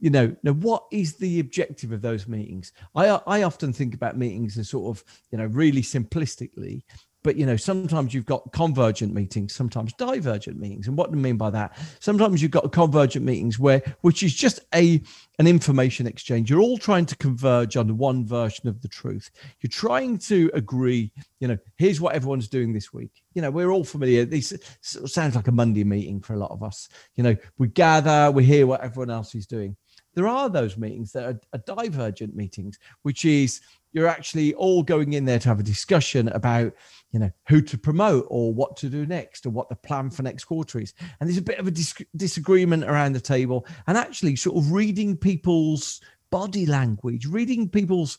you 0.00 0.10
know, 0.10 0.34
now 0.42 0.52
what 0.52 0.84
is 0.92 1.16
the 1.16 1.40
objective 1.40 1.92
of 1.92 2.02
those 2.02 2.28
meetings? 2.28 2.72
I, 2.94 3.20
I 3.26 3.42
often 3.42 3.72
think 3.72 3.94
about 3.94 4.16
meetings 4.16 4.56
as 4.56 4.68
sort 4.68 4.96
of, 4.96 5.04
you 5.30 5.38
know, 5.38 5.46
really 5.46 5.82
simplistically, 5.82 6.82
but 7.22 7.36
you 7.36 7.44
know 7.44 7.56
sometimes 7.56 8.14
you've 8.14 8.26
got 8.26 8.52
convergent 8.52 9.12
meetings 9.12 9.54
sometimes 9.54 9.92
divergent 9.94 10.58
meetings. 10.58 10.88
And 10.88 10.96
what 10.96 11.10
do 11.10 11.18
i 11.18 11.20
mean 11.20 11.36
by 11.36 11.50
that? 11.50 11.76
Sometimes 12.00 12.40
you've 12.40 12.50
got 12.50 12.70
convergent 12.72 13.24
meetings 13.24 13.58
where 13.58 13.82
which 14.02 14.22
is 14.22 14.34
just 14.34 14.60
a 14.74 15.02
an 15.38 15.46
information 15.46 16.06
exchange. 16.06 16.50
You're 16.50 16.60
all 16.60 16.78
trying 16.78 17.06
to 17.06 17.16
converge 17.16 17.76
on 17.76 17.96
one 17.96 18.26
version 18.26 18.68
of 18.68 18.82
the 18.82 18.88
truth. 18.88 19.30
You're 19.60 19.70
trying 19.70 20.18
to 20.18 20.50
agree 20.54 21.12
you 21.40 21.48
know 21.48 21.58
here's 21.76 22.00
what 22.00 22.14
everyone's 22.14 22.48
doing 22.48 22.72
this 22.72 22.92
week. 22.92 23.22
You 23.34 23.42
know 23.42 23.50
we're 23.50 23.70
all 23.70 23.84
familiar. 23.84 24.24
This 24.24 24.52
sounds 24.80 25.36
like 25.36 25.48
a 25.48 25.52
monday 25.52 25.84
meeting 25.84 26.20
for 26.20 26.34
a 26.34 26.38
lot 26.38 26.50
of 26.50 26.62
us. 26.62 26.88
You 27.16 27.24
know 27.24 27.36
we 27.58 27.68
gather 27.68 28.30
we 28.30 28.44
hear 28.44 28.66
what 28.66 28.80
everyone 28.80 29.10
else 29.10 29.34
is 29.34 29.46
doing 29.46 29.76
there 30.14 30.28
are 30.28 30.48
those 30.48 30.76
meetings 30.76 31.12
that 31.12 31.24
are, 31.24 31.40
are 31.52 31.76
divergent 31.76 32.34
meetings 32.34 32.78
which 33.02 33.24
is 33.24 33.60
you're 33.92 34.06
actually 34.06 34.54
all 34.54 34.82
going 34.82 35.14
in 35.14 35.24
there 35.24 35.38
to 35.38 35.48
have 35.48 35.60
a 35.60 35.64
discussion 35.64 36.28
about 36.28 36.72
you 37.12 37.18
know 37.18 37.30
who 37.48 37.60
to 37.62 37.78
promote 37.78 38.26
or 38.28 38.52
what 38.52 38.76
to 38.76 38.88
do 38.88 39.06
next 39.06 39.46
or 39.46 39.50
what 39.50 39.68
the 39.68 39.76
plan 39.76 40.10
for 40.10 40.22
next 40.22 40.44
quarter 40.44 40.78
is. 40.78 40.92
And 41.20 41.28
there's 41.28 41.38
a 41.38 41.42
bit 41.42 41.58
of 41.58 41.66
a 41.66 41.70
dis- 41.70 42.04
disagreement 42.16 42.84
around 42.84 43.14
the 43.14 43.20
table 43.20 43.66
and 43.86 43.96
actually 43.96 44.36
sort 44.36 44.56
of 44.56 44.72
reading 44.72 45.16
people's 45.16 46.00
body 46.30 46.66
language 46.66 47.24
reading 47.24 47.66
people's 47.66 48.18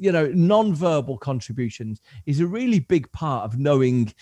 you 0.00 0.10
know 0.10 0.26
non-verbal 0.34 1.16
contributions 1.18 2.00
is 2.26 2.40
a 2.40 2.46
really 2.46 2.80
big 2.80 3.10
part 3.12 3.44
of 3.44 3.58
knowing 3.58 4.12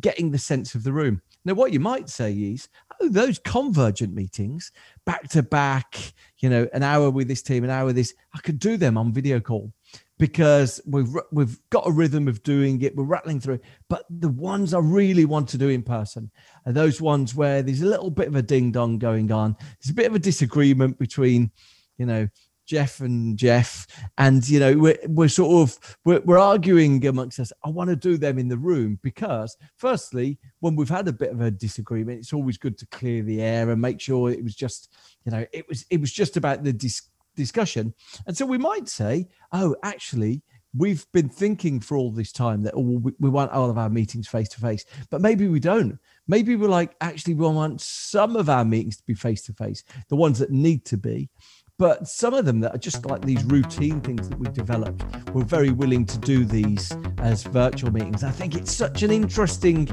getting 0.00 0.30
the 0.30 0.38
sense 0.38 0.74
of 0.74 0.82
the 0.82 0.92
room. 0.92 1.20
Now 1.44 1.54
what 1.54 1.72
you 1.72 1.78
might 1.78 2.08
say 2.08 2.32
is 2.32 2.68
oh 3.00 3.08
those 3.08 3.38
convergent 3.38 4.14
meetings 4.14 4.72
back 5.04 5.28
to 5.28 5.42
back 5.42 6.12
you 6.38 6.48
know 6.48 6.68
an 6.72 6.82
hour 6.82 7.10
with 7.10 7.28
this 7.28 7.42
team 7.42 7.64
an 7.64 7.70
hour 7.70 7.86
with 7.86 7.96
this 7.96 8.14
i 8.34 8.38
could 8.38 8.58
do 8.58 8.76
them 8.76 8.96
on 8.98 9.12
video 9.12 9.40
call 9.40 9.72
because 10.18 10.80
we've 10.86 11.08
we've 11.30 11.58
got 11.70 11.86
a 11.86 11.90
rhythm 11.90 12.28
of 12.28 12.42
doing 12.42 12.80
it. 12.82 12.96
We're 12.96 13.04
rattling 13.04 13.40
through. 13.40 13.60
But 13.88 14.04
the 14.08 14.28
ones 14.28 14.72
I 14.72 14.78
really 14.78 15.24
want 15.24 15.48
to 15.50 15.58
do 15.58 15.68
in 15.68 15.82
person 15.82 16.30
are 16.64 16.72
those 16.72 17.00
ones 17.00 17.34
where 17.34 17.62
there's 17.62 17.82
a 17.82 17.86
little 17.86 18.10
bit 18.10 18.28
of 18.28 18.36
a 18.36 18.42
ding 18.42 18.72
dong 18.72 18.98
going 18.98 19.30
on. 19.30 19.56
There's 19.58 19.90
a 19.90 19.94
bit 19.94 20.06
of 20.06 20.14
a 20.14 20.20
disagreement 20.20 20.98
between, 20.98 21.50
you 21.98 22.06
know, 22.06 22.28
Jeff 22.66 23.00
and 23.00 23.38
Jeff, 23.38 23.86
and 24.18 24.46
you 24.48 24.60
know 24.60 24.76
we're 24.76 24.98
we're 25.06 25.28
sort 25.28 25.68
of 25.68 25.96
we're, 26.04 26.20
we're 26.20 26.38
arguing 26.38 27.04
amongst 27.06 27.38
us. 27.38 27.52
I 27.64 27.70
want 27.70 27.90
to 27.90 27.96
do 27.96 28.16
them 28.18 28.38
in 28.38 28.48
the 28.48 28.58
room 28.58 28.98
because, 29.02 29.56
firstly, 29.76 30.38
when 30.60 30.76
we've 30.76 30.88
had 30.88 31.08
a 31.08 31.12
bit 31.12 31.30
of 31.30 31.40
a 31.40 31.50
disagreement, 31.50 32.18
it's 32.18 32.32
always 32.32 32.58
good 32.58 32.76
to 32.78 32.86
clear 32.86 33.22
the 33.22 33.40
air 33.40 33.70
and 33.70 33.80
make 33.80 34.00
sure 34.00 34.30
it 34.30 34.42
was 34.42 34.54
just, 34.54 34.94
you 35.24 35.32
know, 35.32 35.46
it 35.52 35.68
was 35.68 35.86
it 35.90 36.00
was 36.00 36.12
just 36.12 36.36
about 36.36 36.64
the 36.64 36.72
dis- 36.72 37.08
discussion. 37.36 37.94
And 38.26 38.36
so 38.36 38.44
we 38.44 38.58
might 38.58 38.88
say, 38.88 39.28
oh, 39.52 39.76
actually, 39.82 40.42
we've 40.76 41.06
been 41.12 41.28
thinking 41.28 41.80
for 41.80 41.96
all 41.96 42.10
this 42.10 42.32
time 42.32 42.62
that 42.62 42.74
oh, 42.76 42.80
we, 42.80 43.12
we 43.18 43.28
want 43.28 43.52
all 43.52 43.70
of 43.70 43.78
our 43.78 43.88
meetings 43.88 44.28
face 44.28 44.48
to 44.50 44.60
face, 44.60 44.84
but 45.10 45.20
maybe 45.20 45.48
we 45.48 45.60
don't. 45.60 45.98
Maybe 46.28 46.56
we're 46.56 46.68
like, 46.68 46.96
actually, 47.00 47.34
we 47.34 47.46
want 47.46 47.80
some 47.80 48.36
of 48.36 48.48
our 48.48 48.64
meetings 48.64 48.96
to 48.96 49.04
be 49.04 49.14
face 49.14 49.42
to 49.42 49.52
face, 49.52 49.84
the 50.08 50.16
ones 50.16 50.38
that 50.40 50.50
need 50.50 50.84
to 50.86 50.96
be. 50.96 51.30
But 51.78 52.08
some 52.08 52.32
of 52.32 52.46
them 52.46 52.60
that 52.60 52.74
are 52.74 52.78
just 52.78 53.04
like 53.04 53.22
these 53.22 53.44
routine 53.44 54.00
things 54.00 54.30
that 54.30 54.38
we've 54.38 54.52
developed, 54.54 55.04
we're 55.34 55.44
very 55.44 55.72
willing 55.72 56.06
to 56.06 56.18
do 56.18 56.46
these 56.46 56.90
as 57.18 57.42
virtual 57.42 57.92
meetings. 57.92 58.24
I 58.24 58.30
think 58.30 58.54
it's 58.54 58.72
such 58.72 59.02
an 59.02 59.10
interesting 59.10 59.86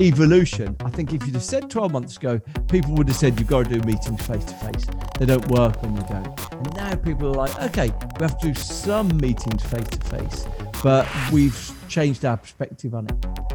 evolution. 0.00 0.76
I 0.84 0.90
think 0.90 1.12
if 1.12 1.24
you'd 1.24 1.36
have 1.36 1.44
said 1.44 1.70
12 1.70 1.92
months 1.92 2.16
ago, 2.16 2.40
people 2.68 2.94
would 2.94 3.06
have 3.06 3.16
said 3.16 3.38
you've 3.38 3.48
got 3.48 3.66
to 3.66 3.78
do 3.78 3.86
meetings 3.86 4.26
face 4.26 4.44
to 4.44 4.54
face. 4.54 4.86
They 5.20 5.26
don't 5.26 5.46
work 5.46 5.80
when 5.82 5.94
you 5.94 6.02
don't. 6.02 6.52
And 6.52 6.74
now 6.74 6.96
people 6.96 7.28
are 7.28 7.46
like, 7.46 7.62
okay, 7.62 7.94
we 8.18 8.22
have 8.26 8.36
to 8.40 8.48
do 8.48 8.54
some 8.54 9.16
meetings 9.18 9.62
face 9.62 9.86
to 9.86 10.00
face, 10.08 10.48
but 10.82 11.06
we've 11.30 11.72
changed 11.88 12.24
our 12.24 12.38
perspective 12.38 12.92
on 12.92 13.06
it 13.06 13.49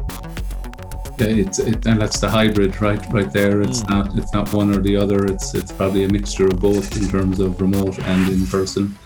it's 1.20 1.58
it, 1.58 1.86
and 1.86 2.00
that's 2.00 2.20
the 2.20 2.28
hybrid 2.28 2.80
right 2.80 3.04
right 3.12 3.32
there. 3.32 3.60
It's 3.60 3.82
mm. 3.82 3.90
not 3.90 4.18
it's 4.18 4.32
not 4.32 4.52
one 4.52 4.74
or 4.74 4.80
the 4.80 4.96
other. 4.96 5.26
It's 5.26 5.54
it's 5.54 5.72
probably 5.72 6.04
a 6.04 6.08
mixture 6.08 6.46
of 6.46 6.60
both 6.60 6.96
in 6.96 7.08
terms 7.08 7.40
of 7.40 7.60
remote 7.60 7.98
and 7.98 8.28
in 8.28 8.46
person. 8.46 8.96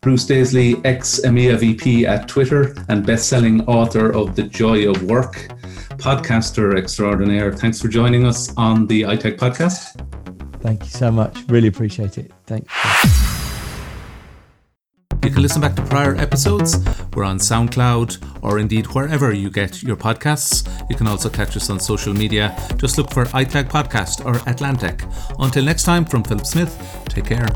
Bruce 0.00 0.26
Daisley, 0.26 0.84
ex 0.84 1.20
EMEA 1.24 1.58
VP 1.58 2.04
at 2.04 2.28
Twitter 2.28 2.74
and 2.90 3.06
best-selling 3.06 3.66
author 3.66 4.12
of 4.12 4.36
The 4.36 4.42
Joy 4.42 4.86
of 4.86 5.02
Work, 5.04 5.48
podcaster 5.96 6.76
extraordinaire. 6.76 7.54
Thanks 7.54 7.80
for 7.80 7.88
joining 7.88 8.26
us 8.26 8.54
on 8.58 8.86
the 8.86 9.02
iTag 9.02 9.38
podcast. 9.38 9.98
Thank 10.60 10.82
you 10.82 10.90
so 10.90 11.10
much. 11.10 11.38
Really 11.48 11.68
appreciate 11.68 12.18
it. 12.18 12.32
Thanks. 12.46 13.22
You 15.24 15.30
can 15.30 15.40
listen 15.40 15.62
back 15.62 15.74
to 15.76 15.82
prior 15.82 16.14
episodes. 16.16 16.76
We're 17.14 17.24
on 17.24 17.38
SoundCloud 17.38 18.42
or 18.42 18.58
indeed 18.58 18.86
wherever 18.88 19.32
you 19.32 19.48
get 19.48 19.82
your 19.82 19.96
podcasts. 19.96 20.68
You 20.90 20.96
can 20.96 21.06
also 21.06 21.30
catch 21.30 21.56
us 21.56 21.70
on 21.70 21.80
social 21.80 22.12
media. 22.12 22.54
Just 22.76 22.98
look 22.98 23.10
for 23.10 23.24
iTag 23.26 23.70
Podcast 23.70 24.24
or 24.26 24.34
Atlantec. 24.40 25.02
Until 25.38 25.64
next 25.64 25.84
time, 25.84 26.04
from 26.04 26.24
Philip 26.24 26.44
Smith, 26.44 26.76
take 27.08 27.24
care. 27.24 27.48